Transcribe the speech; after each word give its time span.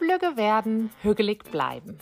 Flügge 0.00 0.34
werden, 0.38 0.88
hügelig 1.02 1.44
bleiben. 1.50 1.98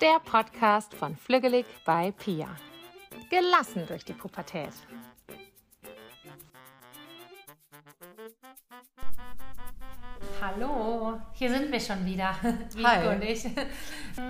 Der 0.00 0.18
Podcast 0.18 0.92
von 0.94 1.16
Flügelig 1.16 1.64
bei 1.84 2.10
Pia. 2.10 2.48
Gelassen 3.30 3.86
durch 3.86 4.04
die 4.04 4.14
Pubertät. 4.14 4.72
Hallo, 10.40 11.20
hier 11.34 11.50
sind 11.50 11.70
wir 11.70 11.78
schon 11.78 12.04
wieder, 12.04 12.34
Wiebke 12.74 13.10
und 13.10 13.22
ich. 13.22 13.44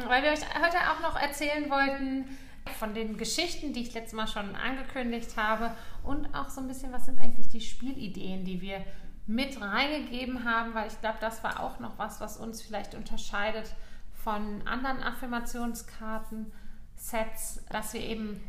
Weil 0.06 0.22
wir 0.22 0.32
euch 0.32 0.44
heute 0.62 0.76
auch 0.90 1.00
noch 1.00 1.18
erzählen 1.18 1.70
wollten 1.70 2.36
von 2.78 2.92
den 2.92 3.16
Geschichten, 3.16 3.72
die 3.72 3.80
ich 3.80 3.94
letztes 3.94 4.12
Mal 4.12 4.26
schon 4.26 4.54
angekündigt 4.54 5.38
habe 5.38 5.74
und 6.02 6.34
auch 6.34 6.50
so 6.50 6.60
ein 6.60 6.68
bisschen, 6.68 6.92
was 6.92 7.06
sind 7.06 7.18
eigentlich 7.18 7.48
die 7.48 7.62
Spielideen, 7.62 8.44
die 8.44 8.60
wir 8.60 8.84
mit 9.30 9.60
reingegeben 9.60 10.44
haben, 10.44 10.74
weil 10.74 10.88
ich 10.88 11.00
glaube, 11.00 11.18
das 11.20 11.44
war 11.44 11.60
auch 11.60 11.78
noch 11.78 11.98
was, 11.98 12.20
was 12.20 12.36
uns 12.36 12.62
vielleicht 12.62 12.96
unterscheidet 12.96 13.72
von 14.12 14.66
anderen 14.66 15.00
Affirmationskarten, 15.02 16.52
Sets, 16.96 17.64
dass 17.70 17.94
wir 17.94 18.00
eben 18.00 18.42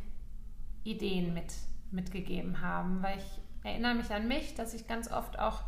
Ideen 0.84 1.36
mit, 1.36 1.54
mitgegeben 1.92 2.62
haben. 2.62 3.04
Weil 3.04 3.20
ich 3.20 3.40
erinnere 3.64 3.94
mich 3.94 4.12
an 4.12 4.28
mich, 4.28 4.56
dass 4.56 4.74
ich 4.74 4.88
ganz 4.88 5.12
oft 5.12 5.38
auch 5.38 5.62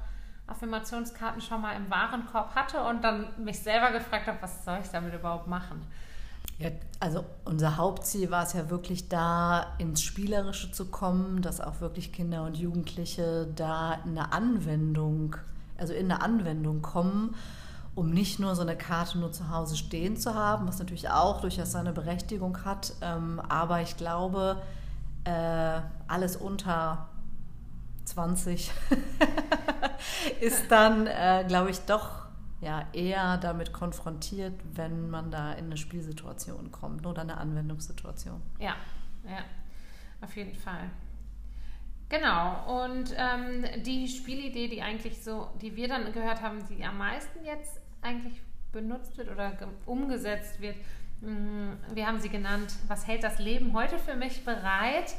Affirmationskarten 0.47 1.41
schon 1.41 1.61
mal 1.61 1.75
im 1.75 1.91
Warenkorb 1.91 2.55
hatte 2.55 2.83
und 2.83 3.03
dann 3.03 3.27
mich 3.43 3.59
selber 3.59 3.91
gefragt 3.91 4.25
habe, 4.25 4.41
was 4.41 4.65
soll 4.65 4.79
ich 4.81 4.89
damit 4.89 5.13
überhaupt 5.13 5.47
machen? 5.47 5.85
Ja, 6.59 6.69
also 6.99 7.25
unser 7.45 7.77
Hauptziel 7.77 8.31
war 8.31 8.43
es 8.43 8.53
ja 8.53 8.69
wirklich 8.69 9.09
da 9.09 9.73
ins 9.79 10.01
Spielerische 10.01 10.71
zu 10.71 10.85
kommen, 10.85 11.41
dass 11.41 11.59
auch 11.59 11.81
wirklich 11.81 12.13
Kinder 12.13 12.43
und 12.43 12.57
Jugendliche 12.57 13.47
da 13.55 13.93
in 14.05 14.17
eine 14.17 14.31
Anwendung, 14.31 15.35
also 15.77 15.93
in 15.93 16.11
eine 16.11 16.21
Anwendung 16.21 16.81
kommen, 16.81 17.35
um 17.95 18.11
nicht 18.11 18.39
nur 18.39 18.55
so 18.55 18.61
eine 18.61 18.77
Karte 18.77 19.17
nur 19.17 19.31
zu 19.31 19.49
Hause 19.49 19.75
stehen 19.75 20.15
zu 20.15 20.35
haben, 20.35 20.67
was 20.67 20.79
natürlich 20.79 21.09
auch 21.09 21.41
durchaus 21.41 21.71
seine 21.71 21.91
Berechtigung 21.91 22.63
hat. 22.63 22.93
Ähm, 23.01 23.41
aber 23.49 23.81
ich 23.81 23.97
glaube, 23.97 24.61
äh, 25.25 25.79
alles 26.07 26.35
unter 26.35 27.09
20 28.05 28.71
ist 30.41 30.69
dann, 30.69 31.07
äh, 31.07 31.45
glaube 31.47 31.69
ich, 31.69 31.79
doch 31.81 32.22
ja 32.63 32.87
eher 32.93 33.37
damit 33.37 33.73
konfrontiert, 33.73 34.53
wenn 34.73 35.09
man 35.09 35.31
da 35.31 35.53
in 35.53 35.65
eine 35.65 35.77
Spielsituation 35.77 36.71
kommt 36.71 37.05
oder 37.05 37.21
eine 37.21 37.37
Anwendungssituation. 37.37 38.41
Ja, 38.59 38.75
ja, 39.25 39.43
auf 40.21 40.35
jeden 40.35 40.55
Fall. 40.55 40.89
Genau, 42.09 42.83
und 42.83 43.15
ähm, 43.17 43.65
die 43.83 44.07
Spielidee, 44.07 44.67
die 44.67 44.81
eigentlich 44.81 45.23
so, 45.23 45.49
die 45.61 45.75
wir 45.75 45.87
dann 45.87 46.11
gehört 46.11 46.41
haben, 46.41 46.63
die 46.69 46.83
am 46.83 46.97
meisten 46.97 47.43
jetzt 47.43 47.81
eigentlich 48.01 48.41
benutzt 48.71 49.17
wird 49.17 49.31
oder 49.31 49.51
umgesetzt 49.85 50.61
wird, 50.61 50.75
mm, 51.21 51.71
wir 51.93 52.05
haben 52.05 52.19
sie 52.19 52.29
genannt, 52.29 52.73
was 52.87 53.07
hält 53.07 53.23
das 53.23 53.39
Leben 53.39 53.73
heute 53.73 53.97
für 53.97 54.15
mich 54.15 54.45
bereit? 54.45 55.15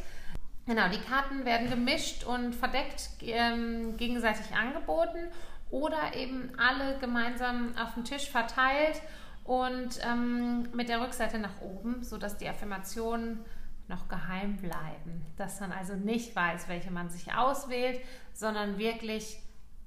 Genau, 0.66 0.88
die 0.88 1.00
Karten 1.00 1.44
werden 1.44 1.68
gemischt 1.68 2.24
und 2.24 2.54
verdeckt 2.54 3.10
ähm, 3.22 3.96
gegenseitig 3.96 4.54
angeboten 4.54 5.18
oder 5.70 6.14
eben 6.14 6.52
alle 6.58 6.98
gemeinsam 6.98 7.76
auf 7.76 7.94
dem 7.94 8.04
Tisch 8.04 8.30
verteilt 8.30 9.00
und 9.44 10.00
ähm, 10.02 10.68
mit 10.72 10.88
der 10.88 11.00
Rückseite 11.00 11.38
nach 11.38 11.60
oben, 11.60 12.02
sodass 12.02 12.38
die 12.38 12.48
Affirmationen 12.48 13.44
noch 13.88 14.08
geheim 14.08 14.56
bleiben. 14.56 15.26
Dass 15.36 15.60
man 15.60 15.72
also 15.72 15.94
nicht 15.94 16.34
weiß, 16.34 16.68
welche 16.68 16.90
man 16.90 17.10
sich 17.10 17.34
auswählt, 17.34 18.00
sondern 18.32 18.78
wirklich 18.78 19.38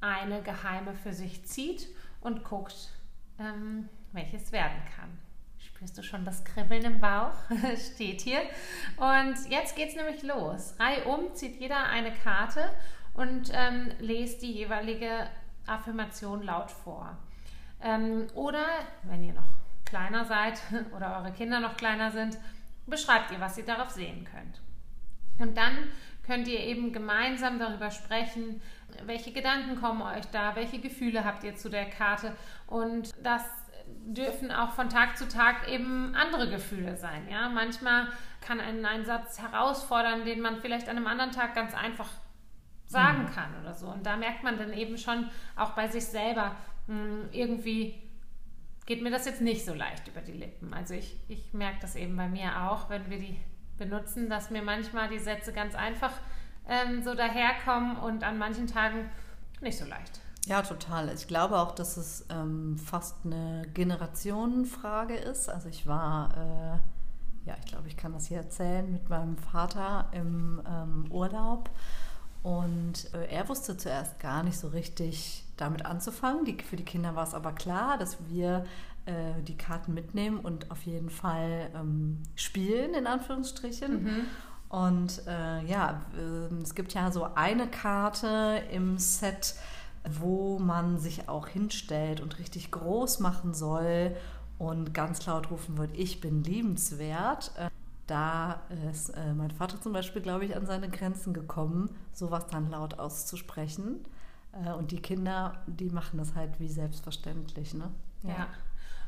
eine 0.01 0.43
geheime 0.43 0.93
für 0.93 1.13
sich 1.13 1.45
zieht 1.45 1.87
und 2.21 2.43
guckt, 2.43 2.89
ähm, 3.39 3.89
welches 4.11 4.51
werden 4.51 4.79
kann. 4.95 5.17
Spürst 5.57 5.97
du 5.97 6.03
schon 6.03 6.25
das 6.25 6.43
Kribbeln 6.43 6.83
im 6.85 6.99
Bauch? 6.99 7.33
Steht 7.93 8.21
hier. 8.21 8.41
Und 8.97 9.35
jetzt 9.49 9.75
geht 9.75 9.89
es 9.89 9.95
nämlich 9.95 10.21
los. 10.23 10.75
Reihum 10.79 11.33
zieht 11.33 11.59
jeder 11.59 11.87
eine 11.89 12.11
Karte 12.11 12.69
und 13.13 13.51
ähm, 13.53 13.91
lest 13.99 14.43
die 14.43 14.51
jeweilige 14.51 15.27
Affirmation 15.67 16.43
laut 16.43 16.71
vor. 16.71 17.17
Ähm, 17.81 18.27
oder 18.33 18.65
wenn 19.03 19.23
ihr 19.23 19.33
noch 19.33 19.49
kleiner 19.85 20.25
seid 20.25 20.59
oder 20.95 21.17
eure 21.19 21.31
Kinder 21.31 21.59
noch 21.59 21.77
kleiner 21.77 22.11
sind, 22.11 22.37
beschreibt 22.85 23.31
ihr, 23.31 23.39
was 23.39 23.57
ihr 23.57 23.65
darauf 23.65 23.89
sehen 23.89 24.25
könnt. 24.25 24.61
Und 25.39 25.57
dann 25.57 25.75
könnt 26.25 26.47
ihr 26.47 26.59
eben 26.59 26.91
gemeinsam 26.91 27.59
darüber 27.59 27.91
sprechen, 27.91 28.61
welche 29.05 29.31
Gedanken 29.31 29.79
kommen 29.79 30.01
euch 30.01 30.25
da, 30.31 30.55
welche 30.55 30.79
Gefühle 30.79 31.23
habt 31.23 31.43
ihr 31.43 31.55
zu 31.55 31.69
der 31.69 31.89
Karte. 31.89 32.35
Und 32.65 33.13
das 33.23 33.43
dürfen 34.05 34.51
auch 34.51 34.71
von 34.71 34.89
Tag 34.89 35.17
zu 35.17 35.27
Tag 35.27 35.69
eben 35.69 36.15
andere 36.15 36.49
Gefühle 36.49 36.97
sein. 36.97 37.27
Ja? 37.29 37.49
Manchmal 37.49 38.07
kann 38.41 38.59
ein 38.59 38.85
Einsatz 38.85 39.39
herausfordern, 39.39 40.25
den 40.25 40.41
man 40.41 40.57
vielleicht 40.57 40.89
an 40.89 40.97
einem 40.97 41.07
anderen 41.07 41.31
Tag 41.31 41.55
ganz 41.55 41.73
einfach 41.73 42.09
sagen 42.87 43.23
mhm. 43.23 43.27
kann 43.27 43.49
oder 43.61 43.73
so. 43.73 43.87
Und 43.87 44.05
da 44.05 44.15
merkt 44.15 44.43
man 44.43 44.57
dann 44.57 44.73
eben 44.73 44.97
schon 44.97 45.29
auch 45.55 45.71
bei 45.71 45.87
sich 45.87 46.05
selber, 46.05 46.55
mh, 46.87 46.95
hm, 46.95 47.29
irgendwie 47.31 48.01
geht 48.85 49.03
mir 49.03 49.11
das 49.11 49.25
jetzt 49.25 49.41
nicht 49.41 49.65
so 49.65 49.73
leicht 49.73 50.07
über 50.07 50.21
die 50.21 50.31
Lippen. 50.31 50.73
Also 50.73 50.93
ich, 50.93 51.15
ich 51.27 51.53
merke 51.53 51.77
das 51.81 51.95
eben 51.95 52.15
bei 52.15 52.29
mir 52.29 52.69
auch, 52.69 52.89
wenn 52.89 53.09
wir 53.09 53.19
die 53.19 53.37
benutzen, 53.77 54.29
dass 54.29 54.49
mir 54.49 54.63
manchmal 54.63 55.09
die 55.09 55.19
Sätze 55.19 55.53
ganz 55.53 55.75
einfach 55.75 56.13
ähm, 56.67 57.03
so 57.03 57.13
daherkommen 57.13 57.97
und 57.97 58.23
an 58.23 58.37
manchen 58.37 58.65
Tagen 58.65 59.09
nicht 59.61 59.77
so 59.77 59.85
leicht. 59.85 60.19
Ja, 60.45 60.61
total. 60.61 61.13
Ich 61.13 61.27
glaube 61.27 61.59
auch, 61.59 61.75
dass 61.75 61.97
es 61.97 62.25
ähm, 62.29 62.77
fast 62.77 63.25
eine 63.25 63.63
Generationenfrage 63.73 65.15
ist. 65.15 65.49
Also 65.49 65.67
ich 65.67 65.85
war, 65.85 66.31
äh, 66.37 67.47
ja, 67.49 67.55
ich 67.59 67.65
glaube, 67.65 67.89
ich 67.89 67.97
kann 67.97 68.13
das 68.13 68.27
hier 68.27 68.37
erzählen, 68.37 68.89
mit 68.89 69.09
meinem 69.09 69.37
Vater 69.37 70.09
im 70.13 70.61
ähm, 70.65 71.11
Urlaub 71.11 71.69
und 72.47 73.13
äh, 73.13 73.25
er 73.29 73.49
wusste 73.49 73.75
zuerst 73.75 74.21
gar 74.21 74.41
nicht 74.41 74.57
so 74.57 74.69
richtig 74.69 75.43
damit 75.57 75.85
anzufangen. 75.85 76.45
Die, 76.45 76.55
für 76.63 76.77
die 76.77 76.85
Kinder 76.85 77.13
war 77.13 77.25
es 77.25 77.33
aber 77.33 77.51
klar, 77.51 77.97
dass 77.97 78.17
wir 78.29 78.65
äh, 79.05 79.41
die 79.45 79.57
Karten 79.57 79.93
mitnehmen 79.93 80.39
und 80.39 80.71
auf 80.71 80.83
jeden 80.83 81.09
Fall 81.09 81.69
ähm, 81.75 82.23
spielen, 82.35 82.93
in 82.93 83.05
Anführungsstrichen. 83.05 84.01
Mhm. 84.01 84.21
Und 84.69 85.23
äh, 85.27 85.65
ja, 85.65 86.05
ähm, 86.17 86.59
es 86.63 86.73
gibt 86.73 86.93
ja 86.93 87.11
so 87.11 87.27
eine 87.35 87.67
Karte 87.67 88.63
im 88.71 88.97
Set, 88.97 89.55
wo 90.09 90.57
man 90.57 90.99
sich 90.99 91.27
auch 91.27 91.49
hinstellt 91.49 92.21
und 92.21 92.39
richtig 92.39 92.71
groß 92.71 93.19
machen 93.19 93.53
soll 93.53 94.15
und 94.57 94.93
ganz 94.93 95.25
laut 95.25 95.51
rufen 95.51 95.77
wird, 95.77 95.89
ich 95.95 96.21
bin 96.21 96.45
liebenswert. 96.45 97.51
Da 98.07 98.61
ist 98.89 99.09
äh, 99.09 99.33
mein 99.33 99.51
Vater 99.51 99.81
zum 99.81 99.93
Beispiel, 99.93 100.21
glaube 100.21 100.45
ich, 100.45 100.55
an 100.55 100.65
seine 100.65 100.89
Grenzen 100.89 101.33
gekommen, 101.33 101.95
sowas 102.13 102.47
dann 102.47 102.69
laut 102.69 102.99
auszusprechen. 102.99 104.05
Äh, 104.53 104.71
und 104.71 104.91
die 104.91 105.01
Kinder, 105.01 105.61
die 105.67 105.89
machen 105.89 106.17
das 106.17 106.33
halt 106.33 106.59
wie 106.59 106.69
selbstverständlich. 106.69 107.73
Ne? 107.73 107.91
Ja. 108.23 108.29
ja. 108.29 108.47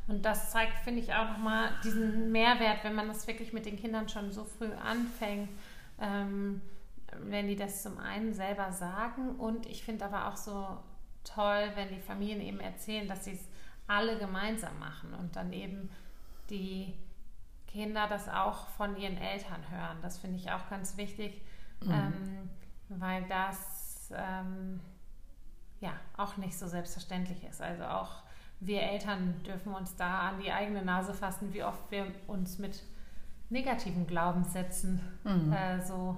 Und 0.06 0.24
das 0.24 0.50
zeigt, 0.50 0.78
finde 0.78 1.00
ich, 1.00 1.14
auch 1.14 1.30
nochmal 1.30 1.70
diesen 1.82 2.30
Mehrwert, 2.30 2.84
wenn 2.84 2.94
man 2.94 3.08
das 3.08 3.26
wirklich 3.26 3.52
mit 3.52 3.64
den 3.64 3.78
Kindern 3.78 4.08
schon 4.08 4.32
so 4.32 4.44
früh 4.44 4.72
anfängt. 4.72 5.48
Ähm, 5.98 6.60
wenn 7.22 7.48
die 7.48 7.56
das 7.56 7.82
zum 7.82 7.98
einen 7.98 8.34
selber 8.34 8.72
sagen 8.72 9.36
und 9.36 9.66
ich 9.66 9.82
finde 9.82 10.04
aber 10.04 10.28
auch 10.28 10.36
so 10.36 10.78
toll, 11.24 11.70
wenn 11.74 11.88
die 11.88 12.00
Familien 12.00 12.40
eben 12.40 12.60
erzählen, 12.60 13.08
dass 13.08 13.24
sie 13.24 13.32
es 13.32 13.48
alle 13.86 14.18
gemeinsam 14.18 14.78
machen 14.78 15.14
und 15.14 15.34
dann 15.34 15.52
eben 15.52 15.90
die 16.50 16.94
Kinder 17.72 18.06
das 18.08 18.28
auch 18.28 18.68
von 18.68 18.96
ihren 18.96 19.16
Eltern 19.16 19.62
hören. 19.70 19.98
Das 20.02 20.18
finde 20.18 20.36
ich 20.36 20.50
auch 20.50 20.68
ganz 20.68 20.96
wichtig, 20.96 21.40
mhm. 21.84 21.90
ähm, 21.90 22.50
weil 22.88 23.24
das 23.28 24.12
ähm, 24.14 24.80
ja 25.80 25.92
auch 26.16 26.36
nicht 26.36 26.58
so 26.58 26.66
selbstverständlich 26.66 27.44
ist. 27.44 27.62
Also 27.62 27.84
auch 27.84 28.22
wir 28.60 28.82
Eltern 28.82 29.42
dürfen 29.44 29.72
uns 29.72 29.96
da 29.96 30.28
an 30.28 30.40
die 30.40 30.52
eigene 30.52 30.84
Nase 30.84 31.14
fassen, 31.14 31.52
wie 31.54 31.64
oft 31.64 31.90
wir 31.90 32.06
uns 32.26 32.58
mit 32.58 32.82
negativen 33.48 34.06
Glaubenssätzen 34.06 35.00
mhm. 35.24 35.52
äh, 35.52 35.80
so 35.80 36.16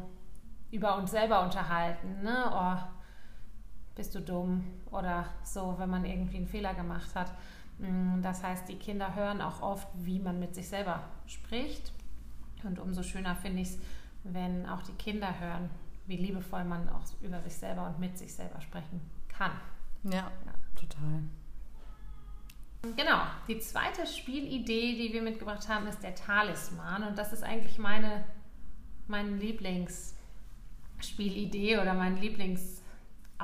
über 0.70 0.96
uns 0.96 1.10
selber 1.10 1.44
unterhalten. 1.44 2.22
Ne? 2.22 2.50
Oh, 2.52 2.76
bist 3.94 4.14
du 4.14 4.20
dumm 4.20 4.64
oder 4.90 5.26
so, 5.44 5.74
wenn 5.78 5.90
man 5.90 6.04
irgendwie 6.04 6.38
einen 6.38 6.46
Fehler 6.46 6.74
gemacht 6.74 7.14
hat. 7.14 7.30
Mm, 7.78 8.20
das 8.22 8.42
heißt, 8.42 8.68
die 8.68 8.76
Kinder 8.76 9.14
hören 9.14 9.40
auch 9.40 9.62
oft, 9.62 9.88
wie 9.94 10.18
man 10.18 10.38
mit 10.38 10.54
sich 10.54 10.68
selber 10.68 11.04
spricht. 11.26 11.92
Und 12.64 12.78
umso 12.78 13.02
schöner 13.02 13.34
finde 13.34 13.62
ich 13.62 13.68
es, 13.68 13.78
wenn 14.24 14.68
auch 14.68 14.82
die 14.82 14.92
Kinder 14.92 15.40
hören, 15.40 15.70
wie 16.06 16.16
liebevoll 16.16 16.64
man 16.64 16.86
auch 16.88 17.02
über 17.20 17.40
sich 17.42 17.54
selber 17.54 17.86
und 17.86 17.98
mit 17.98 18.16
sich 18.18 18.32
selber 18.32 18.60
sprechen 18.60 19.00
kann. 19.28 19.52
Ja, 20.04 20.30
ja. 20.46 20.54
total. 20.74 21.22
Genau, 22.96 23.20
die 23.46 23.60
zweite 23.60 24.04
Spielidee, 24.06 24.96
die 24.96 25.12
wir 25.12 25.22
mitgebracht 25.22 25.68
haben, 25.68 25.86
ist 25.86 26.02
der 26.02 26.16
Talisman. 26.16 27.04
Und 27.04 27.16
das 27.16 27.32
ist 27.32 27.44
eigentlich 27.44 27.78
meine, 27.78 28.24
meine 29.06 29.36
Lieblingsspielidee 29.36 31.78
oder 31.78 31.94
mein 31.94 32.18
Lieblings- 32.18 32.81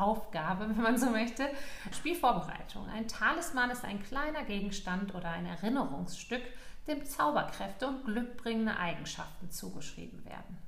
Aufgabe, 0.01 0.69
wenn 0.69 0.83
man 0.83 0.99
so 0.99 1.11
möchte. 1.11 1.49
Spielvorbereitung. 1.93 2.89
Ein 2.89 3.09
Talisman 3.09 3.71
ist 3.71 3.85
ein 3.85 4.03
kleiner 4.03 4.45
Gegenstand 4.45 5.15
oder 5.15 5.31
ein 5.31 5.47
Erinnerungsstück, 5.47 6.43
dem 6.87 7.05
Zauberkräfte 7.05 7.87
und 7.87 8.05
glückbringende 8.05 8.77
Eigenschaften 8.77 9.51
zugeschrieben 9.51 10.25
werden. 10.25 10.59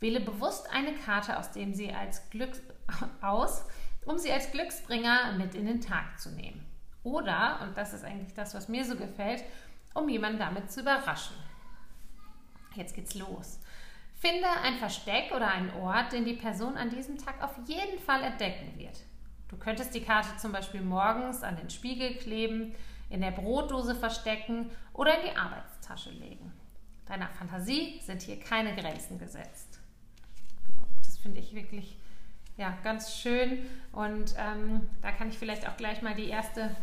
Wähle 0.00 0.20
bewusst 0.20 0.70
eine 0.72 0.94
Karte, 0.94 1.38
aus 1.38 1.50
dem 1.50 1.74
sie 1.74 1.92
als 1.92 2.28
Glück 2.30 2.52
aus, 3.20 3.64
um 4.04 4.18
sie 4.18 4.32
als 4.32 4.50
Glücksbringer 4.50 5.32
mit 5.32 5.54
in 5.54 5.66
den 5.66 5.80
Tag 5.80 6.18
zu 6.18 6.30
nehmen. 6.30 6.66
Oder, 7.02 7.60
und 7.62 7.76
das 7.76 7.94
ist 7.94 8.04
eigentlich 8.04 8.34
das, 8.34 8.54
was 8.54 8.68
mir 8.68 8.84
so 8.84 8.96
gefällt, 8.96 9.42
um 9.94 10.08
jemanden 10.08 10.38
damit 10.38 10.70
zu 10.70 10.80
überraschen. 10.80 11.36
Jetzt 12.74 12.94
geht's 12.94 13.14
los. 13.14 13.58
Finde 14.20 14.48
ein 14.62 14.76
Versteck 14.76 15.32
oder 15.34 15.48
einen 15.48 15.70
Ort, 15.70 16.12
den 16.12 16.26
die 16.26 16.34
Person 16.34 16.76
an 16.76 16.90
diesem 16.90 17.16
Tag 17.16 17.42
auf 17.42 17.56
jeden 17.66 17.98
Fall 17.98 18.22
entdecken 18.22 18.78
wird. 18.78 19.00
Du 19.48 19.56
könntest 19.56 19.94
die 19.94 20.02
Karte 20.02 20.36
zum 20.36 20.52
Beispiel 20.52 20.82
morgens 20.82 21.42
an 21.42 21.56
den 21.56 21.70
Spiegel 21.70 22.16
kleben, 22.16 22.74
in 23.08 23.22
der 23.22 23.30
Brotdose 23.30 23.94
verstecken 23.94 24.70
oder 24.92 25.18
in 25.18 25.30
die 25.30 25.36
Arbeitstasche 25.36 26.10
legen. 26.10 26.52
Deiner 27.06 27.28
Fantasie 27.28 27.98
sind 28.02 28.20
hier 28.20 28.38
keine 28.38 28.76
Grenzen 28.76 29.18
gesetzt. 29.18 29.80
Das 31.02 31.16
finde 31.16 31.40
ich 31.40 31.54
wirklich 31.54 31.96
ja, 32.58 32.76
ganz 32.84 33.16
schön. 33.16 33.60
Und 33.90 34.34
ähm, 34.36 34.90
da 35.00 35.12
kann 35.12 35.30
ich 35.30 35.38
vielleicht 35.38 35.66
auch 35.66 35.78
gleich 35.78 36.02
mal 36.02 36.14
die 36.14 36.28
erste 36.28 36.76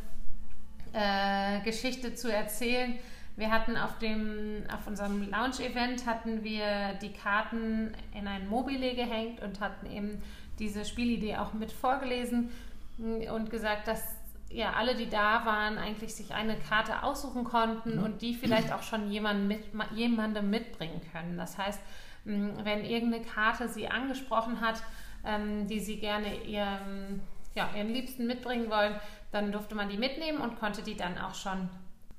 äh, 0.92 1.62
Geschichte 1.62 2.16
zu 2.16 2.34
erzählen. 2.34 2.98
Wir 3.38 3.52
hatten 3.52 3.78
auf 3.78 4.00
dem, 4.00 4.64
auf 4.74 4.88
unserem 4.88 5.30
Lounge-Event 5.30 6.08
hatten 6.08 6.44
wir 6.44 6.96
die 7.02 7.14
Karten 7.14 7.94
in 8.14 8.28
ein 8.28 8.50
Mobile 8.50 8.96
gehängt 8.96 9.44
und 9.44 9.62
hatten 9.62 9.86
eben 9.86 10.24
diese 10.58 10.84
Spielidee 10.86 11.38
auch 11.38 11.54
mit 11.54 11.72
vorgelesen 11.72 12.50
und 12.98 13.52
gesagt, 13.52 13.88
dass 13.88 14.02
ja 14.50 14.74
alle, 14.74 14.96
die 14.96 15.08
da 15.08 15.46
waren, 15.46 15.78
eigentlich 15.78 16.16
sich 16.16 16.34
eine 16.34 16.58
Karte 16.58 17.04
aussuchen 17.04 17.44
konnten 17.44 18.00
und 18.00 18.24
die 18.24 18.34
vielleicht 18.34 18.74
auch 18.74 18.82
schon 18.82 19.12
jemanden 19.12 19.48
mit, 19.48 19.64
jemandem 19.94 20.50
mitbringen 20.50 21.02
können. 21.12 21.38
Das 21.38 21.60
heißt, 21.60 21.82
wenn 22.24 22.86
irgendeine 22.86 23.24
Karte 23.24 23.70
sie 23.70 23.88
angesprochen 23.88 24.62
hat, 24.62 24.82
ähm, 25.24 25.68
die 25.68 25.80
sie 25.80 26.00
gerne 26.00 26.44
ihrem, 26.44 27.22
ja, 27.54 27.70
ihren 27.76 27.90
Liebsten 27.90 28.26
mitbringen 28.26 28.72
wollen, 28.72 28.96
dann 29.32 29.52
durfte 29.52 29.76
man 29.76 29.90
die 29.90 29.98
mitnehmen 29.98 30.40
und 30.40 30.58
konnte 30.58 30.82
die 30.82 30.98
dann 30.98 31.20
auch 31.20 31.36
schon 31.36 31.70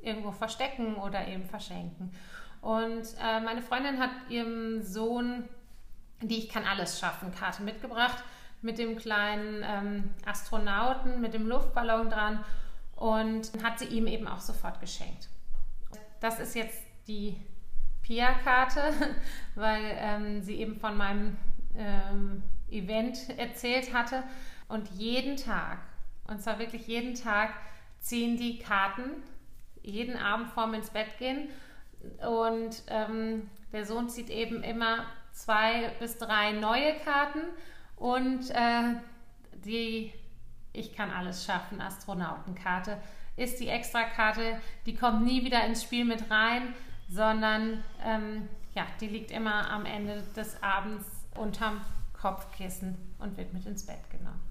irgendwo 0.00 0.32
verstecken 0.32 0.96
oder 0.96 1.26
eben 1.26 1.44
verschenken. 1.44 2.12
Und 2.60 3.06
äh, 3.22 3.40
meine 3.40 3.62
Freundin 3.62 4.00
hat 4.00 4.10
ihrem 4.28 4.82
Sohn 4.82 5.48
die 6.20 6.38
Ich 6.38 6.48
kann 6.48 6.64
alles 6.64 6.98
schaffen 6.98 7.32
Karte 7.32 7.62
mitgebracht 7.62 8.22
mit 8.60 8.78
dem 8.78 8.96
kleinen 8.96 9.62
ähm, 9.64 10.10
Astronauten, 10.26 11.20
mit 11.20 11.32
dem 11.32 11.46
Luftballon 11.46 12.10
dran 12.10 12.44
und 12.96 13.52
hat 13.62 13.78
sie 13.78 13.86
ihm 13.86 14.06
eben 14.06 14.26
auch 14.26 14.40
sofort 14.40 14.80
geschenkt. 14.80 15.28
Das 16.20 16.40
ist 16.40 16.56
jetzt 16.56 16.82
die 17.06 17.36
Pia-Karte, 18.02 18.92
weil 19.54 19.96
ähm, 19.98 20.42
sie 20.42 20.56
eben 20.56 20.76
von 20.76 20.96
meinem 20.96 21.36
ähm, 21.76 22.42
Event 22.68 23.38
erzählt 23.38 23.94
hatte. 23.94 24.24
Und 24.66 24.88
jeden 24.90 25.36
Tag, 25.36 25.78
und 26.26 26.42
zwar 26.42 26.58
wirklich 26.58 26.86
jeden 26.88 27.14
Tag, 27.14 27.54
ziehen 28.00 28.36
die 28.36 28.58
Karten 28.58 29.22
jeden 29.88 30.16
Abend 30.16 30.50
vorm 30.50 30.74
ins 30.74 30.90
Bett 30.90 31.18
gehen. 31.18 31.48
Und 32.26 32.82
ähm, 32.88 33.50
der 33.72 33.84
Sohn 33.84 34.08
zieht 34.08 34.30
eben 34.30 34.62
immer 34.62 35.06
zwei 35.32 35.90
bis 35.98 36.18
drei 36.18 36.52
neue 36.52 36.94
Karten 37.04 37.40
und 37.96 38.50
äh, 38.50 38.94
die 39.64 40.12
Ich 40.72 40.94
kann 40.94 41.10
alles 41.10 41.44
schaffen 41.44 41.80
Astronautenkarte 41.80 42.98
ist 43.38 43.60
die 43.60 43.68
Extrakarte, 43.68 44.60
die 44.84 44.94
kommt 44.94 45.24
nie 45.24 45.44
wieder 45.44 45.64
ins 45.64 45.82
Spiel 45.82 46.04
mit 46.04 46.30
rein, 46.30 46.74
sondern 47.08 47.82
ähm, 48.04 48.48
ja, 48.74 48.86
die 49.00 49.06
liegt 49.06 49.30
immer 49.30 49.70
am 49.70 49.86
Ende 49.86 50.22
des 50.36 50.62
Abends 50.62 51.06
unterm 51.36 51.80
Kopfkissen 52.12 52.96
und 53.18 53.36
wird 53.36 53.52
mit 53.52 53.64
ins 53.64 53.86
Bett 53.86 54.10
genommen. 54.10 54.42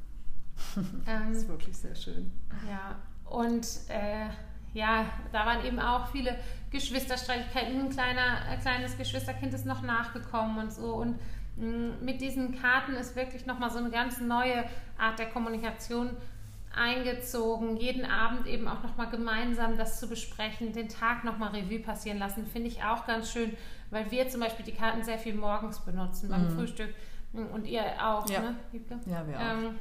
das 1.06 1.38
ist 1.38 1.50
wirklich 1.50 1.78
sehr 1.78 1.96
schön. 1.96 2.32
Ja, 2.70 2.96
und 3.30 3.68
äh, 3.90 4.30
ja, 4.74 5.06
da 5.32 5.46
waren 5.46 5.66
eben 5.66 5.80
auch 5.80 6.08
viele 6.08 6.36
Geschwisterstreitigkeiten. 6.72 7.80
Ein 7.80 7.90
kleiner, 7.90 8.42
ein 8.50 8.60
kleines 8.60 8.98
Geschwisterkind 8.98 9.54
ist 9.54 9.66
noch 9.66 9.82
nachgekommen 9.82 10.58
und 10.60 10.74
so. 10.74 10.94
Und 10.94 11.20
mh, 11.58 11.66
mm, 11.66 12.06
mit 12.06 12.22
diesen 12.22 12.60
Karten 12.60 12.94
ist 12.94 13.16
wirklich 13.16 13.46
nochmal 13.46 13.72
so 13.72 13.80
eine 13.80 13.90
ganz 13.90 14.20
neue 14.20 14.66
Art 14.98 15.20
der 15.20 15.30
Kommunikation 15.30 16.12
eingezogen. 16.76 17.78
Jeden 17.78 18.06
Abend 18.06 18.46
eben 18.46 18.68
auch 18.68 18.84
nochmal 18.84 19.10
gemeinsam 19.10 19.78
das 19.78 20.00
zu 20.00 20.08
besprechen, 20.08 20.74
den 20.74 20.90
Tag 20.90 21.24
nochmal 21.24 21.50
Revue 21.50 21.80
passieren 21.80 22.20
lassen, 22.20 22.46
finde 22.46 22.68
ich 22.68 22.84
auch 22.84 23.06
ganz 23.08 23.32
schön, 23.32 23.56
weil 23.90 24.10
wir 24.12 24.30
zum 24.30 24.42
Beispiel 24.42 24.66
die 24.66 24.74
Karten 24.74 25.04
sehr 25.04 25.18
viel 25.18 25.34
morgens 25.34 25.80
benutzen 25.80 26.30
beim 26.30 26.46
mhm. 26.46 26.56
Frühstück 26.56 26.94
und 27.34 27.66
ihr 27.66 27.84
auch, 28.02 28.30
ja. 28.30 28.42
ne, 28.42 28.56
Ja, 29.06 29.28
wir 29.28 29.38
auch. 29.38 29.42
Ähm, 29.42 29.80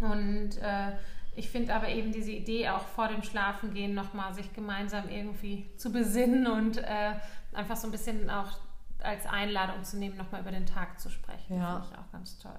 und 0.00 0.56
äh, 0.62 0.92
ich 1.36 1.48
finde 1.48 1.74
aber 1.74 1.88
eben 1.88 2.12
diese 2.12 2.32
Idee 2.32 2.68
auch 2.70 2.86
vor 2.86 3.08
dem 3.08 3.22
Schlafengehen 3.22 3.94
nochmal 3.94 4.34
sich 4.34 4.52
gemeinsam 4.52 5.08
irgendwie 5.08 5.66
zu 5.76 5.92
besinnen 5.92 6.46
und 6.46 6.78
äh, 6.78 7.12
einfach 7.52 7.76
so 7.76 7.88
ein 7.88 7.92
bisschen 7.92 8.28
auch 8.30 8.58
als 9.02 9.26
Einladung 9.26 9.82
zu 9.84 9.96
nehmen, 9.96 10.16
nochmal 10.16 10.42
über 10.42 10.50
den 10.50 10.66
Tag 10.66 11.00
zu 11.00 11.08
sprechen. 11.08 11.56
Ja. 11.56 11.80
Finde 11.80 11.88
ich 11.90 11.98
auch 11.98 12.12
ganz 12.12 12.38
toll. 12.38 12.58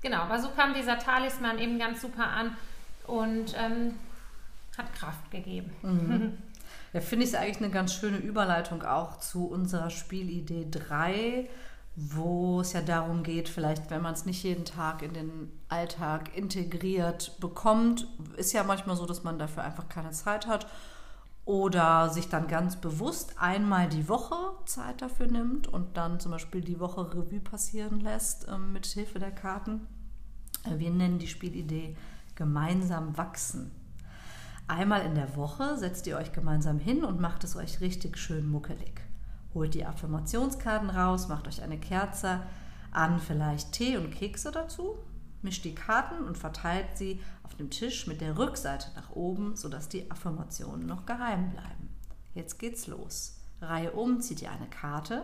Genau, 0.00 0.18
aber 0.18 0.40
so 0.40 0.48
kam 0.50 0.74
dieser 0.74 0.98
Talisman 0.98 1.58
eben 1.58 1.78
ganz 1.78 2.00
super 2.00 2.26
an 2.26 2.56
und 3.06 3.54
ähm, 3.56 3.94
hat 4.76 4.92
Kraft 4.94 5.30
gegeben. 5.30 5.72
Mhm. 5.82 6.38
Ja, 6.94 7.00
finde 7.00 7.24
ich 7.24 7.30
es 7.30 7.36
eigentlich 7.36 7.56
eine 7.58 7.70
ganz 7.70 7.94
schöne 7.94 8.18
Überleitung 8.18 8.82
auch 8.82 9.18
zu 9.18 9.46
unserer 9.46 9.88
Spielidee 9.88 10.66
3 10.70 11.48
wo 11.94 12.60
es 12.60 12.72
ja 12.72 12.80
darum 12.80 13.22
geht, 13.22 13.48
vielleicht, 13.48 13.90
wenn 13.90 14.02
man 14.02 14.14
es 14.14 14.24
nicht 14.24 14.42
jeden 14.42 14.64
Tag 14.64 15.02
in 15.02 15.12
den 15.12 15.52
Alltag 15.68 16.36
integriert 16.36 17.38
bekommt, 17.40 18.06
ist 18.36 18.52
ja 18.52 18.64
manchmal 18.64 18.96
so, 18.96 19.04
dass 19.04 19.24
man 19.24 19.38
dafür 19.38 19.62
einfach 19.62 19.88
keine 19.88 20.10
Zeit 20.10 20.46
hat 20.46 20.66
oder 21.44 22.08
sich 22.08 22.28
dann 22.28 22.46
ganz 22.46 22.76
bewusst 22.76 23.34
einmal 23.38 23.88
die 23.88 24.08
Woche 24.08 24.36
Zeit 24.64 25.02
dafür 25.02 25.26
nimmt 25.26 25.68
und 25.68 25.96
dann 25.96 26.20
zum 26.20 26.32
Beispiel 26.32 26.60
die 26.60 26.80
Woche 26.80 27.12
Revue 27.12 27.40
passieren 27.40 28.00
lässt 28.00 28.48
äh, 28.48 28.56
mit 28.56 28.86
Hilfe 28.86 29.18
der 29.18 29.32
Karten. 29.32 29.86
Äh, 30.64 30.78
wir 30.78 30.90
nennen 30.90 31.18
die 31.18 31.26
Spielidee 31.26 31.96
gemeinsam 32.36 33.16
wachsen. 33.18 33.70
Einmal 34.68 35.04
in 35.04 35.14
der 35.14 35.36
Woche 35.36 35.76
setzt 35.76 36.06
ihr 36.06 36.16
euch 36.16 36.32
gemeinsam 36.32 36.78
hin 36.78 37.04
und 37.04 37.20
macht 37.20 37.44
es 37.44 37.56
euch 37.56 37.80
richtig 37.80 38.16
schön 38.16 38.48
muckelig. 38.48 39.02
Holt 39.54 39.74
die 39.74 39.84
Affirmationskarten 39.84 40.90
raus, 40.90 41.28
macht 41.28 41.46
euch 41.46 41.62
eine 41.62 41.78
Kerze 41.78 42.40
an, 42.90 43.18
vielleicht 43.20 43.72
Tee 43.72 43.96
und 43.96 44.10
Kekse 44.10 44.50
dazu, 44.50 44.96
mischt 45.42 45.64
die 45.64 45.74
Karten 45.74 46.24
und 46.24 46.38
verteilt 46.38 46.96
sie 46.96 47.20
auf 47.42 47.54
dem 47.54 47.70
Tisch 47.70 48.06
mit 48.06 48.20
der 48.20 48.38
Rückseite 48.38 48.88
nach 48.94 49.10
oben, 49.10 49.56
sodass 49.56 49.88
die 49.88 50.10
Affirmationen 50.10 50.86
noch 50.86 51.04
geheim 51.04 51.50
bleiben. 51.50 51.90
Jetzt 52.34 52.58
geht's 52.58 52.86
los. 52.86 53.38
Reihe 53.60 53.92
um 53.92 54.20
zieht 54.20 54.42
ihr 54.42 54.50
eine 54.50 54.66
Karte 54.66 55.22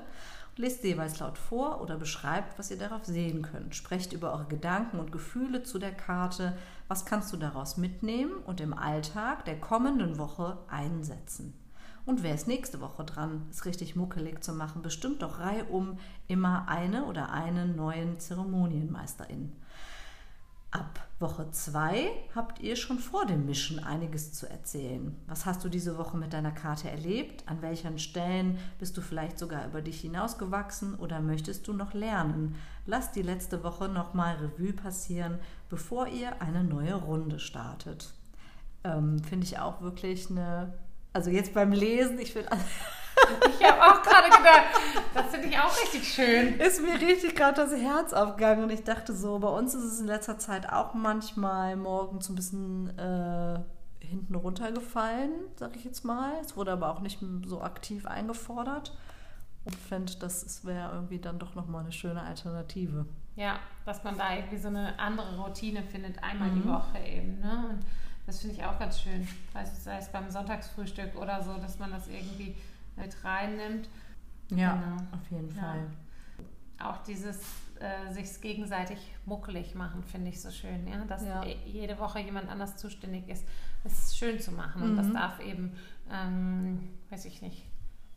und 0.50 0.58
lest 0.58 0.84
jeweils 0.84 1.18
laut 1.18 1.38
vor 1.38 1.80
oder 1.80 1.96
beschreibt, 1.96 2.58
was 2.58 2.70
ihr 2.70 2.78
darauf 2.78 3.04
sehen 3.04 3.42
könnt. 3.42 3.74
Sprecht 3.74 4.12
über 4.12 4.32
eure 4.32 4.46
Gedanken 4.46 4.98
und 4.98 5.10
Gefühle 5.10 5.62
zu 5.62 5.78
der 5.78 5.92
Karte. 5.92 6.56
Was 6.86 7.04
kannst 7.04 7.32
du 7.32 7.36
daraus 7.36 7.76
mitnehmen 7.76 8.36
und 8.46 8.60
im 8.60 8.74
Alltag 8.74 9.44
der 9.46 9.58
kommenden 9.58 10.18
Woche 10.18 10.58
einsetzen? 10.68 11.54
Und 12.08 12.22
wer 12.22 12.34
ist 12.34 12.48
nächste 12.48 12.80
Woche 12.80 13.04
dran, 13.04 13.42
es 13.50 13.66
richtig 13.66 13.94
muckelig 13.94 14.42
zu 14.42 14.54
machen? 14.54 14.80
Bestimmt 14.80 15.20
doch 15.20 15.40
reihum 15.40 15.98
immer 16.26 16.66
eine 16.66 17.04
oder 17.04 17.32
einen 17.32 17.76
neuen 17.76 18.18
Zeremonienmeisterin. 18.18 19.52
Ab 20.70 21.06
Woche 21.18 21.50
2 21.50 22.08
habt 22.34 22.60
ihr 22.60 22.76
schon 22.76 22.98
vor 22.98 23.26
dem 23.26 23.44
Mischen 23.44 23.84
einiges 23.84 24.32
zu 24.32 24.48
erzählen. 24.48 25.14
Was 25.26 25.44
hast 25.44 25.62
du 25.62 25.68
diese 25.68 25.98
Woche 25.98 26.16
mit 26.16 26.32
deiner 26.32 26.50
Karte 26.50 26.88
erlebt? 26.88 27.46
An 27.46 27.60
welchen 27.60 27.98
Stellen 27.98 28.56
bist 28.78 28.96
du 28.96 29.02
vielleicht 29.02 29.38
sogar 29.38 29.66
über 29.66 29.82
dich 29.82 30.00
hinausgewachsen 30.00 30.94
oder 30.94 31.20
möchtest 31.20 31.68
du 31.68 31.74
noch 31.74 31.92
lernen? 31.92 32.54
Lass 32.86 33.12
die 33.12 33.20
letzte 33.20 33.62
Woche 33.62 33.86
nochmal 33.86 34.36
Revue 34.36 34.72
passieren, 34.72 35.40
bevor 35.68 36.08
ihr 36.08 36.40
eine 36.40 36.64
neue 36.64 36.94
Runde 36.94 37.38
startet. 37.38 38.14
Ähm, 38.82 39.22
Finde 39.22 39.44
ich 39.44 39.58
auch 39.58 39.82
wirklich 39.82 40.30
eine 40.30 40.72
also 41.12 41.30
jetzt 41.30 41.54
beim 41.54 41.72
Lesen, 41.72 42.18
ich 42.18 42.32
finde. 42.32 42.48
ich 43.58 43.66
habe 43.66 43.82
auch 43.82 44.02
gerade 44.02 44.28
gedacht, 44.28 44.64
das 45.14 45.26
finde 45.26 45.48
ich 45.48 45.58
auch 45.58 45.76
richtig 45.82 46.12
schön. 46.12 46.58
Ist 46.60 46.80
mir 46.82 46.94
richtig 47.00 47.34
gerade 47.34 47.56
das 47.62 47.72
Herz 47.74 48.12
aufgegangen 48.12 48.64
und 48.64 48.70
ich 48.70 48.84
dachte 48.84 49.12
so, 49.14 49.38
bei 49.38 49.48
uns 49.48 49.74
ist 49.74 49.84
es 49.84 50.00
in 50.00 50.06
letzter 50.06 50.38
Zeit 50.38 50.70
auch 50.72 50.94
manchmal 50.94 51.76
morgens 51.76 52.28
ein 52.28 52.34
bisschen 52.36 52.96
äh, 52.98 53.58
hinten 54.00 54.34
runtergefallen, 54.34 55.30
sag 55.56 55.76
ich 55.76 55.84
jetzt 55.84 56.04
mal. 56.04 56.32
Es 56.42 56.56
wurde 56.56 56.72
aber 56.72 56.90
auch 56.90 57.00
nicht 57.00 57.18
so 57.46 57.60
aktiv 57.60 58.06
eingefordert 58.06 58.96
und 59.64 59.74
fände, 59.74 60.12
das 60.20 60.64
wäre 60.64 60.92
irgendwie 60.94 61.18
dann 61.18 61.38
doch 61.38 61.54
nochmal 61.54 61.82
eine 61.82 61.92
schöne 61.92 62.22
Alternative. 62.22 63.06
Ja, 63.36 63.58
dass 63.84 64.02
man 64.04 64.16
da 64.18 64.34
irgendwie 64.34 64.56
so 64.58 64.68
eine 64.68 64.98
andere 64.98 65.36
Routine 65.40 65.82
findet, 65.82 66.22
einmal 66.24 66.48
Mhm. 66.50 66.62
die 66.62 66.68
Woche 66.68 66.98
eben. 66.98 67.40
Ne? 67.40 67.66
Und 67.70 67.80
das 68.28 68.40
finde 68.40 68.56
ich 68.56 68.64
auch 68.64 68.78
ganz 68.78 69.00
schön. 69.00 69.26
Weiß, 69.54 69.82
sei 69.84 69.96
es 69.96 70.08
beim 70.10 70.30
Sonntagsfrühstück 70.30 71.16
oder 71.16 71.42
so, 71.42 71.54
dass 71.56 71.78
man 71.78 71.90
das 71.90 72.06
irgendwie 72.08 72.54
mit 72.96 73.24
reinnimmt. 73.24 73.88
Ja, 74.50 74.74
Genau. 74.74 74.96
auf 75.12 75.30
jeden 75.30 75.54
Ja. 75.56 75.62
Fall. 75.62 75.86
Auch 76.80 76.98
dieses 77.04 77.40
äh, 77.80 78.12
sich 78.12 78.40
gegenseitig 78.40 78.98
muckelig 79.24 79.74
machen, 79.76 80.02
finde 80.02 80.30
ich 80.30 80.40
so 80.42 80.50
schön. 80.50 80.86
Ja? 80.88 81.04
Dass 81.04 81.24
Ja. 81.24 81.44
e- 81.44 81.56
jede 81.64 81.96
Woche 82.00 82.18
jemand 82.18 82.48
anders 82.50 82.76
zuständig 82.76 83.28
ist, 83.28 83.44
es 83.84 84.16
schön 84.16 84.40
zu 84.40 84.50
machen. 84.52 84.82
Und 84.82 84.96
das 84.96 85.06
Mhm. 85.06 85.14
darf 85.14 85.38
eben, 85.40 85.76
ähm, 86.10 86.88
weiß 87.10 87.24
ich 87.26 87.40
nicht, 87.40 87.64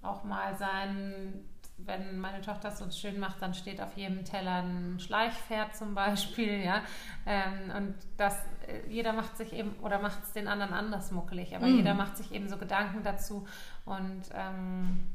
auch 0.02 0.24
mal 0.24 0.58
sein, 0.58 1.46
wenn 1.86 2.20
meine 2.20 2.42
Tochter 2.42 2.70
es 2.70 2.82
uns 2.82 2.98
schön 3.00 3.20
macht, 3.20 3.42
dann 3.42 3.54
steht 3.54 3.82
auf 3.82 3.96
jedem 3.98 4.24
Teller 4.26 4.64
ein 4.64 5.00
Schleichpferd 5.00 5.76
zum 5.76 5.94
Beispiel, 5.96 6.64
ja. 6.64 6.82
Ähm, 7.26 7.72
und 7.76 7.96
das, 8.18 8.36
äh, 8.68 8.88
jeder 8.90 9.14
macht 9.14 9.38
sich 9.38 9.54
eben, 9.54 9.72
oder 9.82 10.00
macht 10.00 10.24
es 10.24 10.34
den 10.34 10.48
anderen 10.48 10.74
anders 10.74 11.12
muckelig, 11.12 11.56
aber 11.56 11.68
Mhm. 11.68 11.76
jeder 11.78 11.94
macht 11.94 12.18
sich 12.18 12.32
eben 12.32 12.48
so 12.50 12.58
Gedanken 12.58 13.04
dazu 13.04 13.48
und, 13.86 14.24
ähm, 14.34 15.08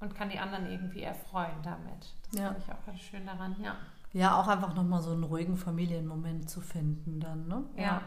und 0.00 0.14
kann 0.14 0.28
die 0.28 0.38
anderen 0.38 0.68
irgendwie 0.70 1.02
erfreuen 1.02 1.62
damit. 1.62 2.12
Das 2.30 2.40
Ja. 2.40 2.48
finde 2.48 2.62
ich 2.66 2.72
auch 2.72 2.86
ganz 2.86 3.00
schön 3.00 3.26
daran, 3.26 3.56
ja. 3.62 3.76
Ja, 4.12 4.38
auch 4.40 4.46
einfach 4.46 4.74
nochmal 4.74 5.02
so 5.02 5.10
einen 5.12 5.24
ruhigen 5.24 5.56
Familienmoment 5.56 6.48
zu 6.48 6.60
finden 6.60 7.18
dann, 7.20 7.48
ne? 7.48 7.64
Ja. 7.76 8.00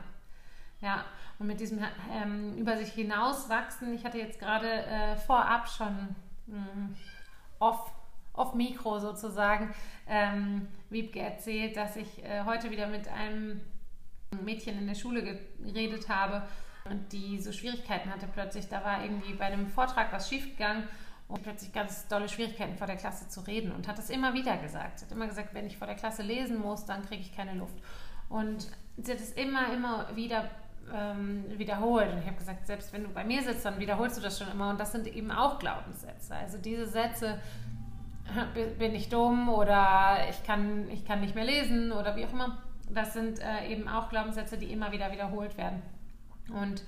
Ja, 0.80 1.04
und 1.40 1.48
mit 1.48 1.60
diesem 1.60 1.80
ähm, 2.14 2.56
über 2.56 2.78
sich 2.78 2.92
hinauswachsen, 2.94 3.94
ich 3.96 4.06
hatte 4.06 4.20
jetzt 4.20 4.40
gerade 4.40 4.68
äh, 4.86 5.16
vorab 5.16 5.68
schon 5.68 6.16
mh, 6.46 6.90
off, 7.60 7.92
off 8.38 8.54
Mikro 8.54 9.00
sozusagen 9.00 9.74
ähm, 10.08 10.68
Wiebke 10.90 11.20
erzählt, 11.20 11.76
dass 11.76 11.96
ich 11.96 12.24
äh, 12.24 12.44
heute 12.46 12.72
wieder 12.72 12.88
mit 12.88 13.08
einem 13.08 13.62
Mädchen 14.44 14.78
in 14.78 14.88
der 14.88 14.96
Schule 14.96 15.24
geredet 15.60 16.10
habe 16.10 16.44
und 16.90 17.12
die 17.12 17.40
so 17.40 17.52
Schwierigkeiten 17.52 18.10
hatte 18.10 18.28
plötzlich. 18.32 18.68
Da 18.68 18.84
war 18.84 19.04
irgendwie 19.04 19.34
bei 19.34 19.46
einem 19.46 19.68
Vortrag 19.68 20.12
was 20.14 20.30
schiefgegangen 20.30 20.84
und 21.28 21.44
plötzlich 21.44 21.74
ganz 21.74 22.08
dolle 22.08 22.30
Schwierigkeiten 22.30 22.78
vor 22.78 22.88
der 22.88 22.96
Klasse 22.96 23.28
zu 23.28 23.42
reden 23.42 23.72
und 23.72 23.88
hat 23.88 24.00
es 24.00 24.10
immer 24.10 24.34
wieder 24.34 24.58
gesagt. 24.58 25.00
Sie 25.00 25.06
hat 25.06 25.12
immer 25.12 25.28
gesagt, 25.28 25.54
wenn 25.54 25.68
ich 25.68 25.78
vor 25.78 25.88
der 25.88 25.96
Klasse 25.96 26.24
lesen 26.24 26.58
muss, 26.60 26.86
dann 26.86 27.06
kriege 27.06 27.22
ich 27.22 27.36
keine 27.36 27.54
Luft. 27.54 27.76
Und 28.30 28.68
sie 28.98 29.12
hat 29.12 29.20
es 29.20 29.34
immer, 29.34 29.74
immer 29.74 30.16
wieder 30.16 30.50
ähm, 30.94 31.46
wiederholt. 31.58 32.12
Und 32.14 32.20
ich 32.20 32.28
habe 32.28 32.38
gesagt, 32.38 32.66
selbst 32.66 32.94
wenn 32.94 33.04
du 33.04 33.10
bei 33.10 33.24
mir 33.24 33.42
sitzt, 33.44 33.66
dann 33.66 33.80
wiederholst 33.80 34.18
du 34.18 34.22
das 34.22 34.38
schon 34.40 34.50
immer. 34.50 34.70
Und 34.70 34.80
das 34.80 34.92
sind 34.92 35.08
eben 35.08 35.32
auch 35.32 35.60
Glaubenssätze. 35.60 36.36
Also 36.36 36.58
diese 36.58 36.88
Sätze, 36.88 37.40
bin 38.80 38.96
ich 38.96 39.10
dumm 39.10 39.50
oder 39.50 40.18
ich 40.30 40.44
kann, 40.44 40.90
ich 40.90 41.06
kann 41.06 41.22
nicht 41.22 41.36
mehr 41.36 41.46
lesen 41.46 41.92
oder 41.92 42.16
wie 42.16 42.26
auch 42.26 42.34
immer, 42.34 42.58
das 42.90 43.14
sind 43.14 43.40
äh, 43.40 43.68
eben 43.68 43.88
auch 43.88 44.10
Glaubenssätze, 44.10 44.58
die 44.58 44.72
immer 44.72 44.92
wieder 44.92 45.12
wiederholt 45.12 45.58
werden. 45.58 45.82
Und 46.50 46.84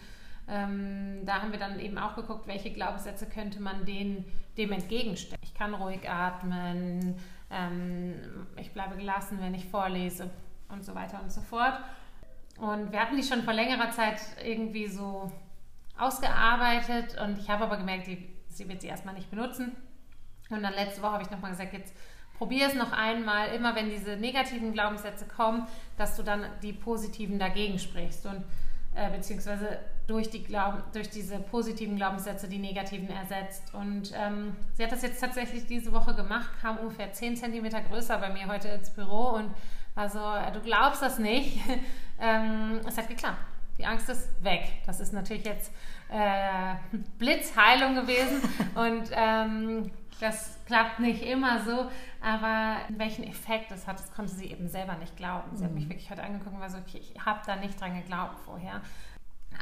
ähm, 0.47 1.21
da 1.25 1.41
haben 1.41 1.51
wir 1.51 1.59
dann 1.59 1.79
eben 1.79 1.97
auch 1.97 2.15
geguckt, 2.15 2.47
welche 2.47 2.71
Glaubenssätze 2.71 3.27
könnte 3.27 3.61
man 3.61 3.85
denen, 3.85 4.25
dem 4.57 4.71
entgegenstellen. 4.71 5.41
Ich 5.43 5.53
kann 5.53 5.73
ruhig 5.73 6.09
atmen, 6.09 7.15
ähm, 7.51 8.15
ich 8.57 8.71
bleibe 8.73 8.95
gelassen, 8.95 9.39
wenn 9.41 9.53
ich 9.53 9.65
vorlese 9.65 10.29
und 10.69 10.83
so 10.83 10.95
weiter 10.95 11.21
und 11.21 11.31
so 11.31 11.41
fort. 11.41 11.79
Und 12.57 12.91
wir 12.91 12.99
hatten 12.99 13.15
die 13.15 13.23
schon 13.23 13.43
vor 13.43 13.53
längerer 13.53 13.91
Zeit 13.91 14.19
irgendwie 14.43 14.87
so 14.87 15.31
ausgearbeitet 15.97 17.17
und 17.21 17.37
ich 17.37 17.49
habe 17.49 17.65
aber 17.65 17.77
gemerkt, 17.77 18.07
die, 18.07 18.29
sie 18.47 18.67
wird 18.67 18.81
sie 18.81 18.87
erstmal 18.87 19.13
nicht 19.13 19.29
benutzen. 19.29 19.75
Und 20.49 20.63
dann 20.63 20.73
letzte 20.73 21.01
Woche 21.01 21.11
habe 21.13 21.23
ich 21.23 21.31
nochmal 21.31 21.51
gesagt, 21.51 21.73
jetzt 21.73 21.93
probier 22.37 22.67
es 22.67 22.73
noch 22.73 22.91
einmal, 22.91 23.49
immer 23.49 23.75
wenn 23.75 23.89
diese 23.89 24.15
negativen 24.15 24.73
Glaubenssätze 24.73 25.25
kommen, 25.25 25.67
dass 25.97 26.15
du 26.15 26.23
dann 26.23 26.45
die 26.63 26.73
positiven 26.73 27.37
dagegen 27.37 27.77
sprichst 27.77 28.25
und 28.25 28.43
äh, 28.95 29.09
beziehungsweise 29.11 29.79
durch, 30.07 30.29
die 30.29 30.43
Glauben, 30.43 30.81
durch 30.93 31.09
diese 31.09 31.37
positiven 31.37 31.95
Glaubenssätze 31.97 32.47
die 32.47 32.57
negativen 32.57 33.09
ersetzt. 33.09 33.73
Und 33.73 34.11
ähm, 34.15 34.55
sie 34.73 34.83
hat 34.83 34.91
das 34.91 35.03
jetzt 35.03 35.19
tatsächlich 35.19 35.67
diese 35.67 35.91
Woche 35.91 36.15
gemacht, 36.15 36.49
kam 36.61 36.77
ungefähr 36.77 37.11
10 37.11 37.35
cm 37.37 37.69
größer 37.89 38.17
bei 38.17 38.29
mir 38.29 38.47
heute 38.47 38.69
ins 38.69 38.89
Büro 38.89 39.35
und 39.35 39.51
war 39.93 40.09
so, 40.09 40.19
äh, 40.19 40.51
du 40.51 40.61
glaubst 40.61 41.01
das 41.01 41.19
nicht. 41.19 41.59
ähm, 42.19 42.79
es 42.87 42.97
hat 42.97 43.07
geklappt. 43.07 43.37
Die 43.77 43.85
Angst 43.85 44.09
ist 44.09 44.43
weg. 44.43 44.63
Das 44.85 44.99
ist 44.99 45.13
natürlich 45.13 45.45
jetzt 45.45 45.71
äh, 46.09 46.75
Blitzheilung 47.19 47.95
gewesen 47.95 48.41
und 48.75 49.11
ähm, 49.11 49.91
das 50.19 50.57
klappt 50.65 50.99
nicht 50.99 51.23
immer 51.23 51.59
so, 51.63 51.89
aber 52.21 52.77
welchen 52.89 53.23
Effekt 53.23 53.71
das 53.71 53.87
hat, 53.87 53.99
das 53.99 54.11
konnte 54.13 54.31
sie 54.33 54.45
eben 54.51 54.67
selber 54.67 54.95
nicht 54.95 55.15
glauben. 55.17 55.55
Sie 55.55 55.63
hat 55.63 55.71
mich 55.71 55.87
wirklich 55.87 56.09
heute 56.11 56.23
angeguckt 56.23 56.53
und 56.55 56.59
war 56.61 56.69
so, 56.69 56.77
okay, 56.77 56.97
ich 56.99 57.13
habe 57.25 57.39
da 57.45 57.55
nicht 57.55 57.79
dran 57.79 57.95
geglaubt 57.95 58.37
vorher. 58.45 58.81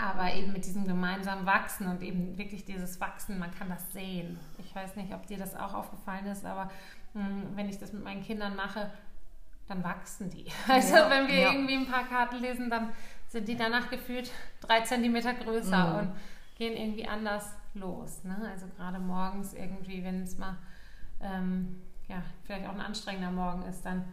Aber 0.04 0.34
eben 0.34 0.52
mit 0.54 0.66
diesem 0.66 0.86
gemeinsamen 0.86 1.46
Wachsen 1.46 1.88
und 1.88 2.02
eben 2.04 2.38
wirklich 2.38 2.66
dieses 2.66 3.00
Wachsen, 3.00 3.40
man 3.40 3.52
kann 3.58 3.70
das 3.70 3.92
sehen. 3.94 4.40
Ich 4.60 4.76
weiß 4.76 4.96
nicht, 4.96 5.14
ob 5.14 5.26
dir 5.28 5.38
das 5.38 5.56
auch 5.56 5.74
aufgefallen 5.74 6.26
ist, 6.28 6.46
aber 6.46 6.70
mh, 7.14 7.24
wenn 7.56 7.70
ich 7.70 7.80
das 7.80 7.94
mit 7.94 8.04
meinen 8.04 8.22
Kindern 8.24 8.56
mache, 8.56 8.92
dann 9.68 9.84
wachsen 9.84 10.30
die. 10.30 10.46
Also 10.68 10.96
Ja, 10.96 11.10
wenn 11.10 11.28
wir 11.28 11.40
ja. 11.40 11.52
irgendwie 11.52 11.76
ein 11.76 11.88
paar 11.88 12.04
Karten 12.08 12.38
lesen, 12.38 12.70
dann 12.70 12.90
sind 13.28 13.48
die 13.48 13.56
danach 13.56 13.90
gefühlt 13.90 14.32
drei 14.62 14.82
Zentimeter 14.82 15.34
größer 15.34 15.88
Mhm. 15.94 16.00
und 16.00 16.12
gehen 16.58 16.76
irgendwie 16.76 17.08
anders 17.08 17.54
los. 17.80 18.24
Ne? 18.24 18.38
Also 18.52 18.66
gerade 18.76 19.00
morgens 19.00 19.54
irgendwie, 19.54 20.04
wenn 20.04 20.24
es 20.24 20.38
mal 20.38 20.58
ähm, 21.22 21.82
ja, 22.08 22.22
vielleicht 22.44 22.68
auch 22.68 22.74
ein 22.74 22.82
anstrengender 22.82 23.32
Morgen 23.32 23.64
ist, 23.64 23.86
dann 23.86 24.06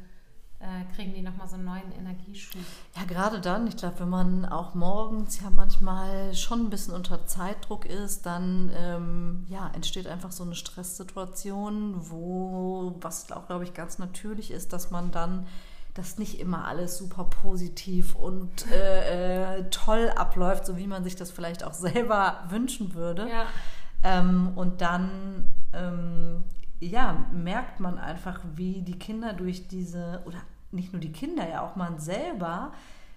äh, 0.61 0.95
kriegen 0.95 1.13
die 1.15 1.23
nochmal 1.23 1.49
so 1.49 1.57
einen 1.57 1.65
neuen 1.65 1.93
Energieschub. 1.93 2.63
Ja, 2.97 3.05
gerade 3.05 3.41
dann, 3.41 3.67
ich 3.67 3.77
glaube, 3.77 4.01
wenn 4.01 4.09
man 4.09 4.45
auch 4.47 4.75
morgens 4.75 5.41
ja 5.41 5.51
manchmal 5.51 6.35
schon 6.35 6.67
ein 6.67 6.71
bisschen 6.71 6.95
unter 6.95 7.27
Zeitdruck 7.27 7.85
ist, 7.87 8.25
dann 8.27 8.71
ähm, 8.75 9.47
ja, 9.49 9.71
entsteht 9.75 10.07
einfach 10.07 10.33
so 10.33 10.45
eine 10.45 10.55
Stresssituation, 10.55 12.11
wo, 12.11 12.97
was 13.01 13.31
auch, 13.33 13.47
glaube 13.47 13.65
ich, 13.65 13.75
ganz 13.75 13.99
natürlich 13.99 14.51
ist, 14.51 14.73
dass 14.73 14.91
man 14.91 15.11
dann 15.11 15.47
dass 15.95 16.19
nicht 16.19 16.41
immer 16.41 16.67
alles 16.67 16.99
super 16.99 17.25
positiv 17.25 18.15
und 18.17 18.71
äh, 18.73 19.59
äh, 19.59 19.71
toll 19.71 20.11
abläuft, 20.17 20.67
so 20.67 20.77
wie 20.77 20.87
man 20.89 21.05
sich 21.05 21.15
das 21.17 21.31
vielleicht 21.31 21.63
auch 21.65 21.73
selber 21.75 22.45
wünschen 22.49 22.95
würde. 22.95 23.29
Ja, 23.29 23.47
Ähm, 24.03 24.53
und 24.57 24.81
dann 24.81 25.49
ähm, 25.73 26.45
ja, 26.81 27.25
merkt 27.33 27.81
man 27.81 27.99
einfach, 27.99 28.41
wie 28.55 28.83
die 28.83 28.99
Kinder 28.99 29.33
durch 29.33 29.67
diese, 29.69 30.21
oder 30.27 30.39
nicht 30.73 30.93
nur 30.93 31.01
die 31.01 31.13
Kinder, 31.13 31.49
ja 31.49 31.63
auch 31.65 31.77
man 31.77 31.99
selber, 31.99 32.73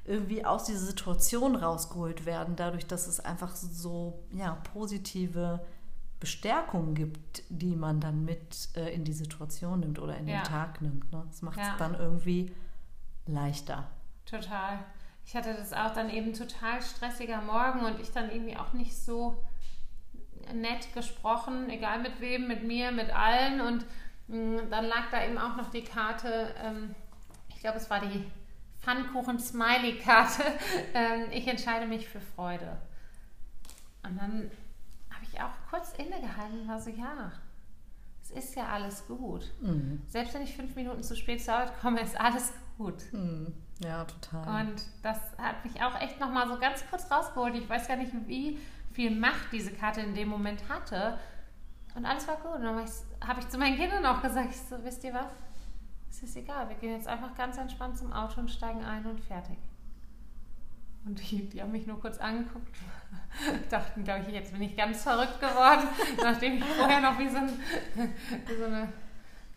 irgendwie 0.06 0.46
aus 0.46 0.64
dieser 0.64 0.86
Situation 0.86 1.56
rausgeholt 1.58 2.26
werden, 2.26 2.56
dadurch, 2.56 2.86
dass 2.88 3.08
es 3.08 3.20
einfach 3.20 3.54
so 3.56 4.24
ja, 4.32 4.58
positive 4.74 5.60
Bestärkung 6.20 6.94
gibt, 6.94 7.44
die 7.50 7.76
man 7.76 8.00
dann 8.00 8.24
mit 8.24 8.70
äh, 8.76 8.94
in 8.94 9.04
die 9.04 9.14
Situation 9.14 9.82
nimmt 9.82 10.00
oder 10.00 10.16
in 10.18 10.28
Ja. 10.28 10.38
den 10.38 10.44
Tag 10.46 10.82
nimmt. 10.82 11.12
Ne? 11.12 11.24
Das 11.28 11.42
macht 11.42 11.60
es 11.60 11.68
Ja. 11.68 11.76
dann 11.78 11.96
irgendwie 11.96 12.52
leichter. 13.28 13.90
total. 14.26 14.80
Ich 15.26 15.36
hatte 15.36 15.54
das 15.54 15.74
auch 15.74 15.94
dann 15.94 16.10
eben 16.10 16.34
total 16.34 16.82
stressiger 16.82 17.42
Morgen 17.42 17.82
und 17.82 18.00
ich 18.00 18.12
dann 18.12 18.32
irgendwie 18.32 18.56
auch 18.56 18.72
nicht 18.72 18.96
so 18.96 19.44
nett 20.54 20.94
gesprochen, 20.94 21.70
egal 21.70 22.00
mit 22.00 22.22
wem, 22.22 22.48
mit 22.48 22.64
mir, 22.64 22.94
mit 22.94 23.14
allen. 23.14 23.60
Und 23.60 23.86
mh, 24.28 24.64
dann 24.70 24.86
lag 24.86 25.10
da 25.12 25.26
eben 25.26 25.38
auch 25.38 25.58
noch 25.58 25.70
die 25.70 25.84
Karte, 25.84 26.56
ähm, 26.64 26.96
ich 27.50 27.60
glaube, 27.60 27.78
es 27.78 27.90
war 27.90 28.00
die 28.00 28.24
Pfannkuchen-Smiley-Karte. 28.80 30.44
ähm, 30.94 31.26
ich 31.32 31.48
entscheide 31.48 31.88
mich 31.88 32.08
für 32.08 32.22
Freude. 32.22 32.78
Und 34.04 34.18
dann 34.18 34.50
habe 35.10 35.26
ich 35.30 35.42
auch 35.42 35.52
kurz 35.70 35.92
innegehalten 35.94 36.62
und 36.62 36.68
war 36.70 36.80
so, 36.80 36.90
ja, 36.90 37.34
es 38.24 38.32
ist 38.32 38.56
ja 38.56 38.68
alles 38.70 39.06
gut. 39.08 39.52
Mhm. 39.62 40.02
Selbst 40.08 40.34
wenn 40.34 40.44
ich 40.44 40.56
fünf 40.56 40.76
Minuten 40.76 41.04
zu 41.04 41.16
spät 41.16 41.44
zur 41.44 41.56
Arbeit 41.56 41.80
komme, 41.82 42.00
ist 42.00 42.18
alles 42.18 42.54
gut. 42.78 43.12
Mhm. 43.12 43.54
Ja, 43.84 44.06
total. 44.06 44.66
Und 44.66 44.82
das 45.04 45.20
hat 45.38 45.64
mich 45.64 45.82
auch 45.82 46.00
echt 46.02 46.20
nochmal 46.20 46.48
so 46.48 46.58
ganz 46.60 46.84
kurz 46.90 47.10
rausgeholt. 47.12 47.56
Ich 47.56 47.70
weiß 47.70 47.88
gar 47.88 47.98
nicht, 47.98 48.12
wie 48.28 48.60
viel 48.92 49.12
Macht 49.12 49.52
diese 49.52 49.72
Karte 49.72 50.02
in 50.02 50.16
dem 50.16 50.30
Moment 50.30 50.68
hatte. 50.70 51.20
Und 51.96 52.06
alles 52.06 52.28
war 52.28 52.38
gut. 52.38 52.56
Und 52.56 52.64
dann 52.64 52.86
habe 53.28 53.40
ich 53.40 53.50
zu 53.50 53.58
meinen 53.58 53.78
Kindern 53.78 54.06
auch 54.06 54.22
gesagt, 54.22 54.50
ich 54.52 54.62
so, 54.62 54.84
wisst 54.84 55.04
ihr 55.04 55.14
was? 55.14 55.32
Es 56.10 56.24
ist 56.24 56.38
egal, 56.38 56.68
wir 56.70 56.76
gehen 56.78 56.94
jetzt 56.94 57.08
einfach 57.08 57.36
ganz 57.36 57.58
entspannt 57.58 57.98
zum 57.98 58.12
Auto 58.14 58.40
und 58.40 58.50
steigen 58.50 58.84
ein 58.84 59.06
und 59.06 59.20
fertig. 59.20 59.58
Und 61.06 61.20
die, 61.32 61.48
die 61.48 61.62
haben 61.62 61.72
mich 61.72 61.86
nur 61.86 62.00
kurz 62.00 62.18
angeguckt, 62.18 62.76
dachten, 63.70 64.04
glaube 64.04 64.26
ich, 64.28 64.34
jetzt 64.34 64.52
bin 64.52 64.62
ich 64.62 64.76
ganz 64.76 65.04
verrückt 65.04 65.40
geworden, 65.40 65.88
nachdem 66.24 66.58
ich 66.58 66.64
vorher 66.64 67.02
noch 67.02 67.20
wie 67.20 67.30
so, 67.30 67.38
ein, 67.38 67.50
wie 68.48 68.56
so 68.56 68.66
eine 68.66 68.90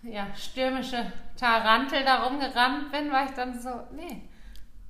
ja, 0.03 0.27
stürmische 0.35 1.13
Tarantel 1.37 2.05
da 2.05 2.25
rumgerannt 2.25 2.91
bin, 2.93 3.11
war 3.13 3.25
ich 3.25 3.33
dann 3.33 3.59
so, 3.61 3.71
nee. 3.95 4.23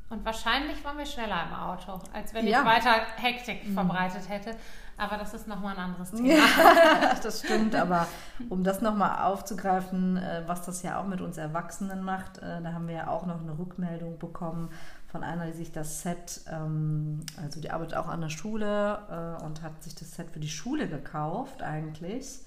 Und 0.09 0.25
wahrscheinlich 0.25 0.85
waren 0.85 0.99
wir 0.99 1.07
schneller 1.07 1.45
im 1.49 1.55
Auto, 1.55 2.01
als 2.13 2.35
wenn 2.35 2.47
Ja. 2.47 2.61
ich 2.61 2.67
weiter 2.67 2.93
Hektik 3.17 3.63
verbreitet 3.73 4.29
hätte. 4.29 4.57
Aber 4.97 5.17
das 5.17 5.33
ist 5.33 5.47
nochmal 5.49 5.75
ein 5.77 5.85
anderes 5.85 6.11
Thema. 6.11 6.29
Ja, 6.35 7.15
das 7.23 7.41
stimmt, 7.41 7.75
aber 7.75 8.07
um 8.51 8.63
das 8.65 8.83
nochmal 8.83 9.23
aufzugreifen, 9.25 10.17
äh, 10.19 10.43
was 10.47 10.67
das 10.67 10.83
ja 10.83 11.01
auch 11.01 11.07
mit 11.07 11.21
uns 11.23 11.39
Erwachsenen 11.39 12.03
macht, 12.03 12.39
äh, 12.39 12.61
da 12.63 12.73
haben 12.75 12.87
wir 12.87 12.97
ja 12.97 13.09
auch 13.09 13.25
noch 13.25 13.41
eine 13.41 13.57
Rückmeldung 13.59 14.19
bekommen 14.19 14.69
von 15.07 15.25
einer, 15.25 15.47
die 15.47 15.53
sich 15.53 15.73
das 15.73 16.03
Set, 16.03 16.43
ähm, 16.53 17.21
also 17.43 17.61
die 17.63 17.71
arbeitet 17.71 17.97
auch 17.97 18.09
an 18.09 18.21
der 18.21 18.29
Schule 18.29 19.39
äh, 19.41 19.43
und 19.45 19.63
hat 19.63 19.83
sich 19.83 19.95
das 19.95 20.15
Set 20.17 20.31
für 20.31 20.41
die 20.41 20.51
Schule 20.51 20.87
gekauft 20.87 21.63
eigentlich, 21.63 22.41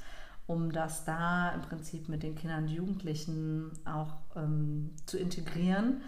um 0.47 0.71
das 0.71 1.05
da 1.05 1.51
im 1.51 1.61
Prinzip 1.61 2.09
mit 2.09 2.23
den 2.23 2.35
Kindern 2.35 2.63
und 2.63 2.69
Jugendlichen 2.69 3.71
auch 3.85 4.15
ähm, 4.35 4.91
zu 5.05 5.17
integrieren 5.17 6.01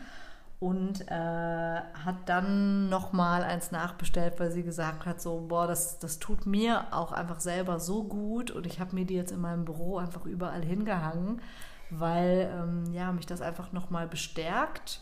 und 0.60 1.02
äh, 1.10 1.14
hat 1.14 2.16
dann 2.28 2.90
nochmal 2.90 3.44
eins 3.44 3.72
nachbestellt, 3.72 4.40
weil 4.40 4.52
sie 4.52 4.64
gesagt 4.64 5.06
hat, 5.06 5.22
so, 5.22 5.46
boah, 5.48 5.68
das, 5.68 6.00
das 6.00 6.20
tut 6.20 6.46
mir 6.46 6.88
auch 6.92 7.12
einfach 7.12 7.40
selber 7.40 7.80
so 7.80 8.04
gut 8.04 8.52
und 8.52 8.66
ich 8.66 8.80
habe 8.80 8.96
mir 8.96 9.06
die 9.06 9.16
jetzt 9.16 9.32
in 9.32 9.42
meinem 9.42 9.66
Büro 9.66 9.98
einfach 9.98 10.26
überall 10.26 10.64
hingehangen, 10.64 11.42
weil 11.90 12.52
ähm, 12.54 12.94
ja, 12.94 13.12
mich 13.12 13.26
das 13.26 13.42
einfach 13.42 13.72
nochmal 13.74 14.08
bestärkt, 14.08 15.02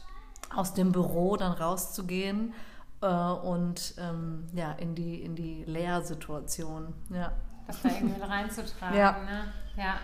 aus 0.56 0.74
dem 0.74 0.92
Büro 0.92 1.38
dann 1.38 1.54
rauszugehen 1.54 2.54
äh, 3.02 3.08
und 3.08 3.96
ähm, 4.00 4.46
ja, 4.54 4.72
in 4.74 4.96
die, 4.96 5.22
in 5.22 5.36
die 5.36 5.63
Lehrsituation, 5.66 6.94
ja. 7.10 7.32
Das 7.67 7.82
da 7.82 7.89
irgendwie 7.89 8.22
reinzutragen, 8.22 8.98
ja. 8.98 9.12
ne? 9.12 9.53
Ja, 9.75 9.96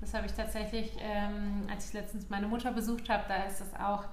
das 0.00 0.14
habe 0.14 0.26
ich 0.26 0.32
tatsächlich, 0.32 0.92
ähm, 1.00 1.66
als 1.70 1.88
ich 1.88 1.92
letztens 1.92 2.28
meine 2.30 2.46
Mutter 2.46 2.72
besucht 2.72 3.08
habe, 3.08 3.24
da 3.28 3.44
ist 3.44 3.60
es 3.60 3.74
auch 3.74 4.04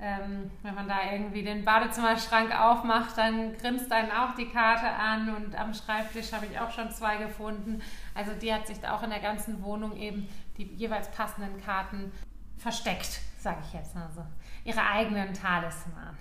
ähm, 0.00 0.50
wenn 0.62 0.74
man 0.74 0.88
da 0.88 1.12
irgendwie 1.12 1.42
den 1.42 1.64
Badezimmerschrank 1.64 2.50
aufmacht, 2.58 3.16
dann 3.16 3.56
grinst 3.56 3.92
einen 3.92 4.10
auch 4.10 4.34
die 4.34 4.48
Karte 4.48 4.86
an 4.86 5.34
und 5.34 5.54
am 5.54 5.72
Schreibtisch 5.72 6.32
habe 6.32 6.46
ich 6.46 6.58
auch 6.58 6.70
schon 6.70 6.90
zwei 6.90 7.16
gefunden. 7.16 7.80
Also 8.14 8.32
die 8.32 8.52
hat 8.52 8.66
sich 8.66 8.80
da 8.80 8.96
auch 8.96 9.02
in 9.04 9.10
der 9.10 9.20
ganzen 9.20 9.62
Wohnung 9.62 9.96
eben 9.96 10.28
die 10.58 10.64
jeweils 10.74 11.10
passenden 11.12 11.62
Karten 11.64 12.12
versteckt, 12.58 13.20
sage 13.38 13.58
ich 13.66 13.72
jetzt 13.72 13.94
mal 13.94 14.10
so. 14.14 14.22
Ihre 14.64 14.82
eigenen 14.82 15.34
Talisman. 15.34 16.16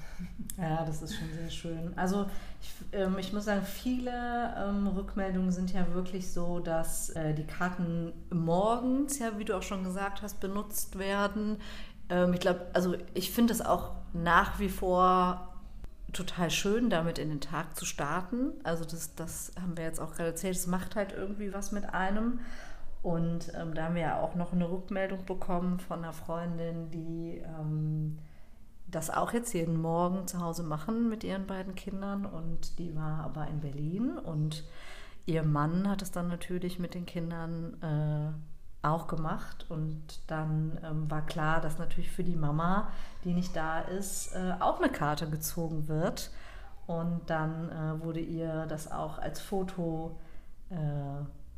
Ja, 0.57 0.85
das 0.85 1.01
ist 1.01 1.15
schon 1.15 1.31
sehr 1.33 1.49
schön. 1.49 1.93
Also 1.97 2.29
ich, 2.61 2.73
ähm, 2.91 3.17
ich 3.17 3.33
muss 3.33 3.45
sagen, 3.45 3.63
viele 3.63 4.53
ähm, 4.57 4.87
Rückmeldungen 4.87 5.51
sind 5.51 5.73
ja 5.73 5.93
wirklich 5.93 6.31
so, 6.31 6.59
dass 6.59 7.09
äh, 7.11 7.33
die 7.33 7.45
Karten 7.45 8.13
morgens, 8.29 9.19
ja, 9.19 9.37
wie 9.37 9.45
du 9.45 9.57
auch 9.57 9.63
schon 9.63 9.83
gesagt 9.83 10.21
hast, 10.21 10.39
benutzt 10.39 10.99
werden 10.99 11.57
ähm, 12.09 12.33
ich 12.33 12.39
glaube, 12.39 12.67
also 12.73 12.95
ich 13.13 13.31
finde 13.31 13.53
es 13.53 13.61
auch 13.61 13.91
nach 14.13 14.59
wie 14.59 14.69
vor 14.69 15.49
total 16.11 16.51
schön, 16.51 16.89
damit 16.89 17.17
in 17.17 17.29
den 17.29 17.41
Tag 17.41 17.75
zu 17.75 17.85
starten. 17.85 18.51
Also 18.63 18.85
das, 18.85 19.15
das 19.15 19.51
haben 19.59 19.75
wir 19.75 19.83
jetzt 19.83 19.99
auch 19.99 20.13
gerade 20.13 20.29
erzählt, 20.29 20.55
es 20.55 20.67
macht 20.67 20.95
halt 20.95 21.11
irgendwie 21.11 21.53
was 21.53 21.71
mit 21.71 21.93
einem. 21.93 22.39
Und 23.01 23.51
ähm, 23.59 23.73
da 23.73 23.85
haben 23.85 23.95
wir 23.95 24.03
ja 24.03 24.19
auch 24.21 24.35
noch 24.35 24.53
eine 24.53 24.69
Rückmeldung 24.69 25.25
bekommen 25.25 25.79
von 25.79 25.99
einer 25.99 26.13
Freundin, 26.13 26.89
die 26.91 27.41
ähm, 27.59 28.19
das 28.95 29.09
auch 29.09 29.33
jetzt 29.33 29.53
jeden 29.53 29.81
Morgen 29.81 30.27
zu 30.27 30.39
Hause 30.39 30.63
machen 30.63 31.09
mit 31.09 31.23
ihren 31.23 31.47
beiden 31.47 31.75
Kindern. 31.75 32.25
Und 32.25 32.79
die 32.79 32.95
war 32.95 33.23
aber 33.23 33.47
in 33.47 33.59
Berlin 33.59 34.17
und 34.17 34.63
ihr 35.25 35.43
Mann 35.43 35.89
hat 35.89 36.01
es 36.01 36.11
dann 36.11 36.27
natürlich 36.27 36.79
mit 36.79 36.93
den 36.93 37.05
Kindern 37.05 37.81
äh, 37.81 38.87
auch 38.87 39.07
gemacht. 39.07 39.65
Und 39.69 40.21
dann 40.27 40.79
ähm, 40.83 41.09
war 41.09 41.25
klar, 41.25 41.61
dass 41.61 41.79
natürlich 41.79 42.11
für 42.11 42.23
die 42.23 42.35
Mama, 42.35 42.89
die 43.23 43.33
nicht 43.33 43.55
da 43.55 43.79
ist, 43.79 44.35
äh, 44.35 44.53
auch 44.59 44.79
eine 44.79 44.91
Karte 44.91 45.29
gezogen 45.29 45.87
wird. 45.87 46.31
Und 46.85 47.21
dann 47.27 47.69
äh, 47.69 48.03
wurde 48.03 48.19
ihr 48.19 48.65
das 48.67 48.91
auch 48.91 49.17
als 49.17 49.39
Foto 49.39 50.19
äh, 50.69 50.75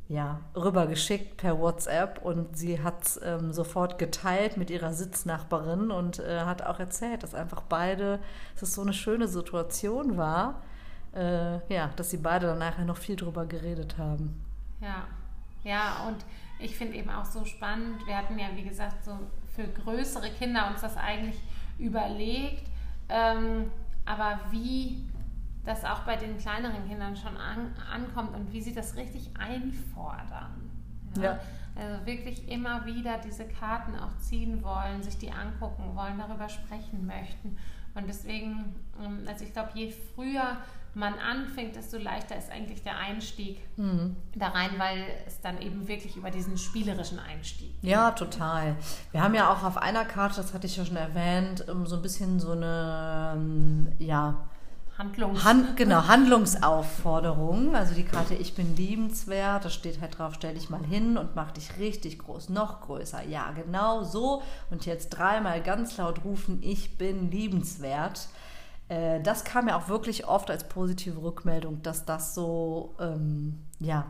ja, 0.08 0.40
rübergeschickt 0.54 1.36
per 1.36 1.58
WhatsApp 1.58 2.20
und 2.22 2.56
sie 2.56 2.82
hat 2.82 3.02
es 3.04 3.20
ähm, 3.24 3.52
sofort 3.52 3.98
geteilt 3.98 4.56
mit 4.56 4.70
ihrer 4.70 4.92
Sitznachbarin 4.92 5.90
und 5.90 6.20
äh, 6.20 6.40
hat 6.40 6.62
auch 6.62 6.78
erzählt, 6.78 7.22
dass 7.22 7.34
einfach 7.34 7.62
beide, 7.62 8.20
dass 8.54 8.62
es 8.62 8.74
so 8.74 8.82
eine 8.82 8.92
schöne 8.92 9.26
Situation 9.26 10.16
war, 10.16 10.62
äh, 11.12 11.58
ja, 11.74 11.90
dass 11.96 12.10
sie 12.10 12.18
beide 12.18 12.46
dann 12.46 12.58
nachher 12.58 12.84
noch 12.84 12.98
viel 12.98 13.16
drüber 13.16 13.46
geredet 13.46 13.98
haben. 13.98 14.44
Ja, 14.80 15.06
ja, 15.64 16.06
und 16.06 16.24
ich 16.60 16.76
finde 16.76 16.96
eben 16.96 17.10
auch 17.10 17.24
so 17.24 17.44
spannend, 17.44 18.06
wir 18.06 18.16
hatten 18.16 18.38
ja, 18.38 18.46
wie 18.54 18.62
gesagt, 18.62 19.04
so 19.04 19.18
für 19.54 19.66
größere 19.66 20.30
Kinder 20.30 20.68
uns 20.68 20.82
das 20.82 20.96
eigentlich 20.96 21.40
überlegt, 21.78 22.64
ähm, 23.08 23.72
aber 24.04 24.38
wie 24.52 25.04
das 25.66 25.84
auch 25.84 26.00
bei 26.00 26.16
den 26.16 26.38
kleineren 26.38 26.88
Kindern 26.88 27.16
schon 27.16 27.36
an, 27.36 27.74
ankommt 27.92 28.34
und 28.34 28.52
wie 28.52 28.62
sie 28.62 28.72
das 28.72 28.96
richtig 28.96 29.30
einfordern. 29.38 30.70
Ja? 31.16 31.22
ja. 31.22 31.40
Also 31.74 32.06
wirklich 32.06 32.48
immer 32.48 32.86
wieder 32.86 33.18
diese 33.18 33.44
Karten 33.44 33.98
auch 33.98 34.16
ziehen 34.18 34.62
wollen, 34.62 35.02
sich 35.02 35.18
die 35.18 35.30
angucken 35.30 35.94
wollen, 35.94 36.18
darüber 36.18 36.48
sprechen 36.48 37.04
möchten. 37.06 37.58
Und 37.94 38.08
deswegen, 38.08 38.74
ähm, 39.02 39.24
also 39.26 39.44
ich 39.44 39.52
glaube, 39.52 39.70
je 39.74 39.90
früher 39.90 40.56
man 40.94 41.12
anfängt, 41.18 41.76
desto 41.76 41.98
leichter 41.98 42.36
ist 42.36 42.50
eigentlich 42.50 42.82
der 42.82 42.96
Einstieg 42.96 43.60
mhm. 43.76 44.16
da 44.34 44.48
rein, 44.48 44.70
weil 44.78 45.04
es 45.26 45.42
dann 45.42 45.60
eben 45.60 45.86
wirklich 45.88 46.16
über 46.16 46.30
diesen 46.30 46.56
spielerischen 46.56 47.18
Einstieg 47.18 47.78
geht. 47.82 47.90
Ja, 47.90 48.12
total. 48.12 48.76
Wir 49.12 49.22
haben 49.22 49.34
ja 49.34 49.52
auch 49.52 49.62
auf 49.62 49.76
einer 49.76 50.06
Karte, 50.06 50.36
das 50.36 50.54
hatte 50.54 50.66
ich 50.66 50.78
ja 50.78 50.86
schon 50.86 50.96
erwähnt, 50.96 51.66
ähm, 51.68 51.84
so 51.84 51.96
ein 51.96 52.02
bisschen 52.02 52.40
so 52.40 52.52
eine, 52.52 53.34
ähm, 53.36 53.92
ja, 53.98 54.48
Handlungs 54.98 55.44
Hand, 55.44 55.76
genau, 55.76 56.02
Handlungsaufforderung. 56.06 57.74
Also 57.74 57.94
die 57.94 58.04
Karte 58.04 58.34
Ich 58.34 58.54
bin 58.54 58.76
liebenswert, 58.76 59.64
da 59.64 59.70
steht 59.70 60.00
halt 60.00 60.18
drauf, 60.18 60.34
stell 60.34 60.54
dich 60.54 60.70
mal 60.70 60.84
hin 60.84 61.18
und 61.18 61.36
mach 61.36 61.50
dich 61.50 61.78
richtig 61.78 62.18
groß, 62.18 62.48
noch 62.48 62.80
größer. 62.80 63.22
Ja, 63.24 63.52
genau 63.52 64.04
so. 64.04 64.42
Und 64.70 64.86
jetzt 64.86 65.10
dreimal 65.10 65.62
ganz 65.62 65.96
laut 65.98 66.24
rufen, 66.24 66.60
ich 66.62 66.96
bin 66.96 67.30
liebenswert. 67.30 68.28
Äh, 68.88 69.20
das 69.20 69.44
kam 69.44 69.68
ja 69.68 69.76
auch 69.76 69.88
wirklich 69.88 70.26
oft 70.26 70.50
als 70.50 70.68
positive 70.68 71.20
Rückmeldung, 71.20 71.82
dass 71.82 72.04
das 72.04 72.34
so 72.34 72.94
ähm, 72.98 73.66
ja, 73.80 74.06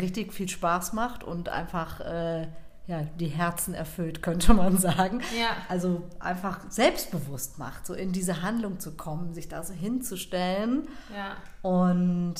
richtig 0.00 0.32
viel 0.32 0.48
Spaß 0.48 0.92
macht 0.92 1.24
und 1.24 1.48
einfach 1.48 2.00
äh, 2.00 2.48
ja, 2.86 3.02
die 3.18 3.28
Herzen 3.28 3.74
erfüllt, 3.74 4.22
könnte 4.22 4.54
man 4.54 4.78
sagen. 4.78 5.20
Ja. 5.38 5.56
Also 5.68 6.02
einfach 6.18 6.70
selbstbewusst 6.70 7.58
macht, 7.58 7.86
so 7.86 7.94
in 7.94 8.12
diese 8.12 8.42
Handlung 8.42 8.80
zu 8.80 8.96
kommen, 8.96 9.34
sich 9.34 9.48
da 9.48 9.62
so 9.62 9.72
hinzustellen. 9.72 10.88
Ja. 11.14 11.36
Und 11.68 12.34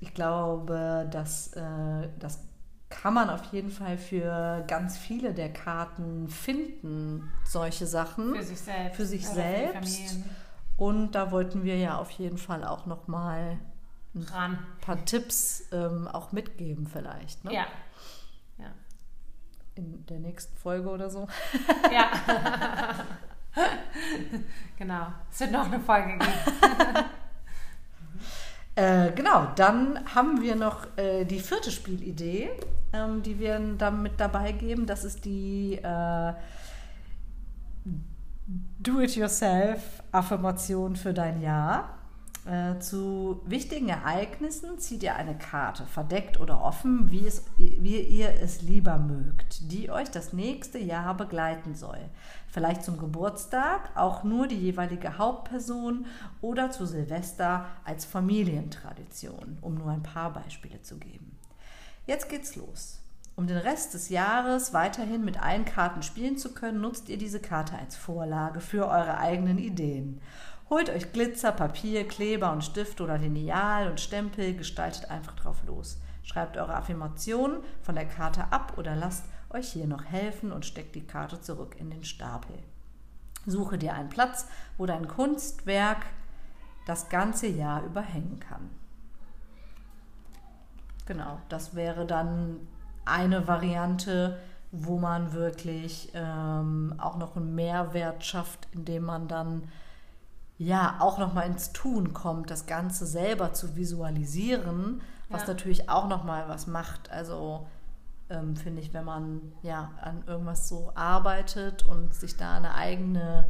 ich 0.00 0.14
glaube, 0.14 1.08
dass 1.10 1.52
äh, 1.54 2.08
das 2.18 2.40
kann 2.88 3.14
man 3.14 3.30
auf 3.30 3.44
jeden 3.52 3.70
Fall 3.70 3.96
für 3.96 4.64
ganz 4.68 4.98
viele 4.98 5.32
der 5.32 5.50
Karten 5.52 6.28
finden, 6.28 7.30
solche 7.44 7.86
Sachen. 7.86 8.34
Für 8.34 8.42
sich 8.42 8.60
selbst. 8.60 8.96
Für 8.96 9.06
sich 9.06 9.26
selbst. 9.26 10.18
Und 10.76 11.12
da 11.12 11.30
wollten 11.30 11.64
wir 11.64 11.78
ja 11.78 11.96
auf 11.96 12.10
jeden 12.10 12.38
Fall 12.38 12.64
auch 12.64 12.86
noch 12.86 13.08
mal 13.08 13.58
ein 14.34 14.58
paar 14.80 15.04
Tipps 15.04 15.64
ähm, 15.72 16.06
auch 16.06 16.32
mitgeben 16.32 16.86
vielleicht. 16.86 17.44
Ne? 17.44 17.54
Ja. 17.54 17.66
In 19.74 20.04
der 20.06 20.18
nächsten 20.18 20.54
Folge 20.56 20.90
oder 20.90 21.08
so. 21.08 21.26
Ja. 21.90 22.10
genau. 24.78 25.06
Es 25.30 25.40
wird 25.40 25.52
noch 25.52 25.64
eine 25.66 25.78
Folge 25.80 26.18
geben. 26.18 26.26
äh, 28.74 29.12
genau, 29.12 29.48
dann 29.56 30.00
haben 30.14 30.42
wir 30.42 30.56
noch 30.56 30.86
äh, 30.96 31.24
die 31.24 31.40
vierte 31.40 31.70
Spielidee, 31.70 32.50
ähm, 32.92 33.22
die 33.22 33.38
wir 33.38 33.58
dann 33.78 34.02
mit 34.02 34.20
dabei 34.20 34.52
geben. 34.52 34.84
Das 34.86 35.04
ist 35.04 35.24
die 35.24 35.78
äh, 35.82 36.34
Do-it-yourself-Affirmation 38.78 40.96
für 40.96 41.14
dein 41.14 41.40
Jahr. 41.40 42.01
Äh, 42.44 42.80
zu 42.80 43.40
wichtigen 43.44 43.88
Ereignissen 43.88 44.76
zieht 44.80 45.04
ihr 45.04 45.14
eine 45.14 45.38
Karte, 45.38 45.86
verdeckt 45.86 46.40
oder 46.40 46.60
offen, 46.60 47.12
wie, 47.12 47.24
es, 47.24 47.44
wie 47.56 48.00
ihr 48.00 48.30
es 48.40 48.62
lieber 48.62 48.98
mögt, 48.98 49.70
die 49.70 49.90
euch 49.90 50.10
das 50.10 50.32
nächste 50.32 50.78
Jahr 50.78 51.16
begleiten 51.16 51.76
soll. 51.76 52.00
Vielleicht 52.48 52.82
zum 52.82 52.98
Geburtstag, 52.98 53.90
auch 53.94 54.24
nur 54.24 54.48
die 54.48 54.58
jeweilige 54.58 55.18
Hauptperson 55.18 56.06
oder 56.40 56.72
zu 56.72 56.84
Silvester 56.84 57.66
als 57.84 58.04
Familientradition, 58.04 59.58
um 59.60 59.74
nur 59.76 59.92
ein 59.92 60.02
paar 60.02 60.32
Beispiele 60.32 60.82
zu 60.82 60.98
geben. 60.98 61.38
Jetzt 62.06 62.28
geht's 62.28 62.56
los. 62.56 62.98
Um 63.34 63.46
den 63.46 63.56
Rest 63.56 63.94
des 63.94 64.10
Jahres 64.10 64.74
weiterhin 64.74 65.24
mit 65.24 65.42
allen 65.42 65.64
Karten 65.64 66.02
spielen 66.02 66.36
zu 66.36 66.52
können, 66.52 66.82
nutzt 66.82 67.08
ihr 67.08 67.16
diese 67.16 67.40
Karte 67.40 67.78
als 67.78 67.96
Vorlage 67.96 68.60
für 68.60 68.88
eure 68.88 69.16
eigenen 69.16 69.56
Ideen. 69.56 70.20
Holt 70.72 70.88
euch 70.88 71.12
Glitzer, 71.12 71.52
Papier, 71.52 72.08
Kleber 72.08 72.50
und 72.50 72.64
Stift 72.64 73.02
oder 73.02 73.18
Lineal 73.18 73.90
und 73.90 74.00
Stempel, 74.00 74.56
gestaltet 74.56 75.10
einfach 75.10 75.34
drauf 75.34 75.62
los. 75.66 76.00
Schreibt 76.22 76.56
eure 76.56 76.74
Affirmationen 76.74 77.58
von 77.82 77.94
der 77.94 78.06
Karte 78.06 78.50
ab 78.50 78.78
oder 78.78 78.96
lasst 78.96 79.26
euch 79.50 79.68
hier 79.68 79.86
noch 79.86 80.06
helfen 80.06 80.50
und 80.50 80.64
steckt 80.64 80.94
die 80.94 81.06
Karte 81.06 81.42
zurück 81.42 81.76
in 81.78 81.90
den 81.90 82.04
Stapel. 82.04 82.56
Suche 83.44 83.76
dir 83.76 83.92
einen 83.92 84.08
Platz, 84.08 84.48
wo 84.78 84.86
dein 84.86 85.08
Kunstwerk 85.08 86.06
das 86.86 87.10
ganze 87.10 87.48
Jahr 87.48 87.84
überhängen 87.84 88.40
kann. 88.40 88.70
Genau, 91.04 91.38
das 91.50 91.74
wäre 91.74 92.06
dann 92.06 92.66
eine 93.04 93.46
Variante, 93.46 94.40
wo 94.70 94.98
man 94.98 95.34
wirklich 95.34 96.12
ähm, 96.14 96.94
auch 96.96 97.18
noch 97.18 97.36
einen 97.36 97.54
Mehrwert 97.54 98.24
schafft, 98.24 98.68
indem 98.72 99.02
man 99.02 99.28
dann 99.28 99.68
ja 100.66 100.96
auch 101.00 101.18
noch 101.18 101.32
mal 101.34 101.42
ins 101.42 101.72
Tun 101.72 102.12
kommt, 102.12 102.50
das 102.50 102.66
Ganze 102.66 103.06
selber 103.06 103.52
zu 103.52 103.76
visualisieren, 103.76 105.00
was 105.28 105.42
Ja. 105.42 105.48
natürlich 105.48 105.88
auch 105.88 106.08
noch 106.08 106.24
mal 106.24 106.48
was 106.48 106.66
macht. 106.66 107.10
Also 107.10 107.66
ähm, 108.30 108.56
finde 108.56 108.80
ich, 108.80 108.94
wenn 108.94 109.04
man 109.04 109.52
ja 109.62 109.90
an 110.00 110.22
irgendwas 110.26 110.68
so 110.68 110.92
arbeitet 110.94 111.84
und 111.84 112.14
sich 112.14 112.36
da 112.36 112.56
eine 112.56 112.74
eigene 112.74 113.46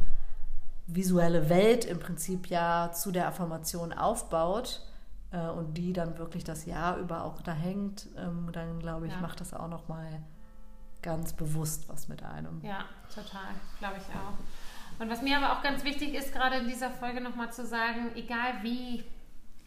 visuelle 0.87 1.49
Welt 1.49 1.85
im 1.85 1.99
Prinzip 1.99 2.47
ja 2.47 2.91
zu 2.91 3.11
der 3.11 3.27
Affirmation 3.27 3.93
aufbaut 3.93 4.81
äh, 5.31 5.47
und 5.47 5.75
die 5.75 5.93
dann 5.93 6.17
wirklich 6.17 6.43
das 6.43 6.65
Jahr 6.65 6.97
über 6.97 7.23
auch 7.23 7.41
da 7.41 7.53
hängt, 7.53 8.07
ähm, 8.17 8.49
dann 8.51 8.79
glaube 8.79 9.07
ich, 9.07 9.13
Ja. 9.13 9.21
macht 9.21 9.39
das 9.39 9.53
auch 9.53 9.69
noch 9.69 9.87
mal 9.87 10.21
ganz 11.01 11.33
bewusst 11.33 11.87
was 11.89 12.07
mit 12.07 12.23
einem. 12.23 12.61
Ja, 12.63 12.79
total, 13.13 13.51
glaube 13.79 13.95
ich 13.97 14.03
auch. 14.15 14.33
Und 14.99 15.09
was 15.09 15.21
mir 15.21 15.37
aber 15.37 15.53
auch 15.53 15.63
ganz 15.63 15.83
wichtig 15.83 16.13
ist, 16.13 16.33
gerade 16.33 16.57
in 16.57 16.67
dieser 16.67 16.91
Folge 16.91 17.21
nochmal 17.21 17.51
zu 17.51 17.65
sagen, 17.65 18.11
egal 18.15 18.61
wie 18.61 19.03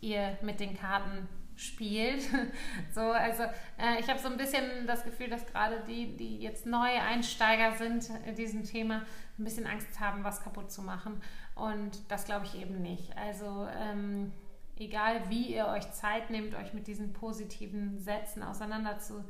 ihr 0.01 0.39
mit 0.43 0.61
den 0.61 0.77
Karten 0.77 1.29
spielt, 1.57 2.23
so, 2.95 3.01
also 3.01 3.45
äh, 3.79 3.99
ich 3.99 4.09
habe 4.09 4.19
so 4.19 4.29
ein 4.29 4.37
bisschen 4.37 4.87
das 4.87 5.05
Gefühl, 5.05 5.29
dass 5.29 5.47
gerade 5.47 5.83
die, 5.89 6.17
die 6.17 6.39
jetzt 6.39 6.67
neue 6.67 7.01
Einsteiger 7.01 7.77
sind 7.77 8.11
in 8.27 8.35
diesem 8.35 8.65
Thema, 8.65 9.03
ein 9.39 9.45
bisschen 9.45 9.67
Angst 9.67 9.99
haben, 10.01 10.25
was 10.25 10.43
kaputt 10.43 10.71
zu 10.71 10.83
machen. 10.83 11.21
Und 11.55 12.11
das 12.11 12.25
glaube 12.25 12.47
ich 12.47 12.61
eben 12.61 12.83
nicht. 12.83 13.17
Also 13.17 13.69
ähm, 13.79 14.33
egal 14.79 15.29
wie 15.29 15.55
ihr 15.55 15.67
euch 15.69 15.91
Zeit 15.93 16.31
nehmt, 16.31 16.55
euch 16.55 16.75
mit 16.75 16.87
diesen 16.87 17.13
positiven 17.13 17.99
Sätzen 17.99 18.43
auseinanderzusetzen, 18.43 19.25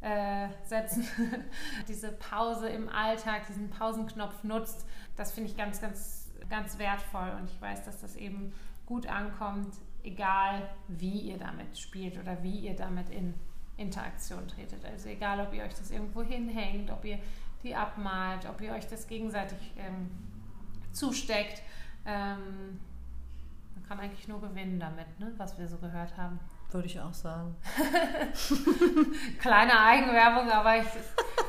äh, 0.00 0.48
setzen, 0.64 1.06
diese 1.88 2.12
Pause 2.12 2.68
im 2.68 2.88
Alltag, 2.88 3.46
diesen 3.46 3.70
Pausenknopf 3.70 4.44
nutzt, 4.44 4.86
das 5.16 5.32
finde 5.32 5.50
ich 5.50 5.56
ganz, 5.56 5.80
ganz, 5.80 6.30
ganz 6.48 6.78
wertvoll. 6.78 7.30
Und 7.38 7.50
ich 7.50 7.60
weiß, 7.60 7.84
dass 7.84 8.00
das 8.00 8.16
eben 8.16 8.52
gut 8.86 9.06
ankommt, 9.06 9.74
egal 10.02 10.68
wie 10.88 11.20
ihr 11.20 11.38
damit 11.38 11.78
spielt 11.78 12.18
oder 12.18 12.42
wie 12.42 12.60
ihr 12.60 12.74
damit 12.74 13.10
in 13.10 13.34
Interaktion 13.76 14.46
tretet. 14.48 14.84
Also 14.84 15.08
egal, 15.08 15.40
ob 15.40 15.54
ihr 15.54 15.62
euch 15.62 15.74
das 15.74 15.90
irgendwo 15.90 16.22
hinhängt, 16.22 16.90
ob 16.90 17.04
ihr 17.04 17.18
die 17.62 17.74
abmalt, 17.74 18.46
ob 18.46 18.60
ihr 18.60 18.72
euch 18.72 18.86
das 18.86 19.06
gegenseitig 19.06 19.58
ähm, 19.78 20.10
zusteckt. 20.92 21.62
Ähm, 22.06 22.80
man 23.74 23.84
kann 23.88 24.00
eigentlich 24.00 24.28
nur 24.28 24.40
gewinnen 24.40 24.80
damit, 24.80 25.18
ne? 25.18 25.32
was 25.36 25.58
wir 25.58 25.68
so 25.68 25.76
gehört 25.78 26.16
haben. 26.16 26.38
Würde 26.72 26.86
ich 26.86 27.00
auch 27.00 27.12
sagen. 27.12 27.56
Kleine 29.40 29.80
Eigenwerbung, 29.80 30.50
aber 30.50 30.76
ich, 30.76 30.86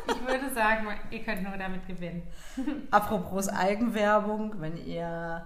ich 0.07 0.27
würde 0.27 0.53
sagen, 0.53 0.87
ihr 1.11 1.23
könnt 1.23 1.43
nur 1.43 1.55
damit 1.57 1.85
gewinnen. 1.87 2.23
Apropos 2.91 3.47
Eigenwerbung, 3.47 4.59
wenn 4.59 4.77
ihr 4.77 5.43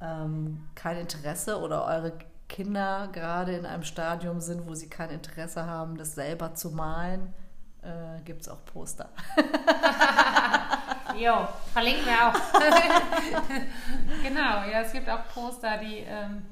ähm, 0.00 0.66
kein 0.74 0.96
Interesse 0.96 1.60
oder 1.60 1.84
eure 1.84 2.12
Kinder 2.48 3.08
gerade 3.12 3.54
in 3.54 3.66
einem 3.66 3.82
Stadium 3.82 4.40
sind, 4.40 4.66
wo 4.66 4.74
sie 4.74 4.88
kein 4.88 5.10
Interesse 5.10 5.66
haben, 5.66 5.96
das 5.98 6.14
selber 6.14 6.54
zu 6.54 6.70
malen, 6.70 7.34
äh, 7.82 8.22
gibt 8.24 8.42
es 8.42 8.48
auch 8.48 8.64
Poster. 8.64 9.10
Jo, 11.14 11.46
verlinken 11.74 12.06
wir 12.06 12.28
auch. 12.28 14.22
genau, 14.22 14.64
ja, 14.70 14.80
es 14.80 14.92
gibt 14.92 15.10
auch 15.10 15.26
Poster, 15.28 15.76
die 15.76 15.98
ähm, 15.98 16.42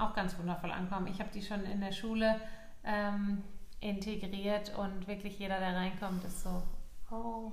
auch 0.00 0.14
ganz 0.14 0.38
wundervoll 0.38 0.70
ankommen. 0.70 1.06
Ich 1.06 1.20
habe 1.20 1.30
die 1.32 1.42
schon 1.42 1.64
in 1.64 1.80
der 1.80 1.92
Schule 1.92 2.40
ähm, 2.84 3.42
integriert 3.80 4.76
und 4.76 5.06
wirklich 5.06 5.38
jeder, 5.38 5.58
der 5.58 5.76
reinkommt, 5.76 6.24
ist 6.24 6.42
so, 6.42 6.62
oh, 7.10 7.52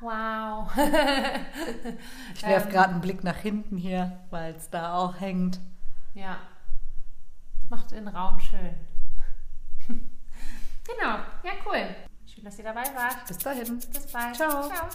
wow. 0.00 0.70
Ich 2.34 2.42
werfe 2.42 2.66
Ähm, 2.66 2.72
gerade 2.72 2.90
einen 2.92 3.00
Blick 3.00 3.24
nach 3.24 3.36
hinten 3.36 3.76
hier, 3.76 4.20
weil 4.30 4.54
es 4.54 4.70
da 4.70 4.94
auch 4.96 5.20
hängt. 5.20 5.60
Ja, 6.14 6.38
macht 7.70 7.90
den 7.92 8.08
Raum 8.08 8.38
schön. 8.38 8.74
genau, 9.88 11.18
ja, 11.42 11.52
cool. 11.66 12.11
Schön, 12.42 12.50
dass 12.50 12.58
ihr 12.58 12.64
dabei 12.64 12.84
wart. 12.96 13.24
Bis 13.28 13.38
dahin. 13.38 13.78
Bis 13.78 14.06
bald. 14.10 14.34
Ciao. 14.34 14.68
Ciao. 14.68 14.88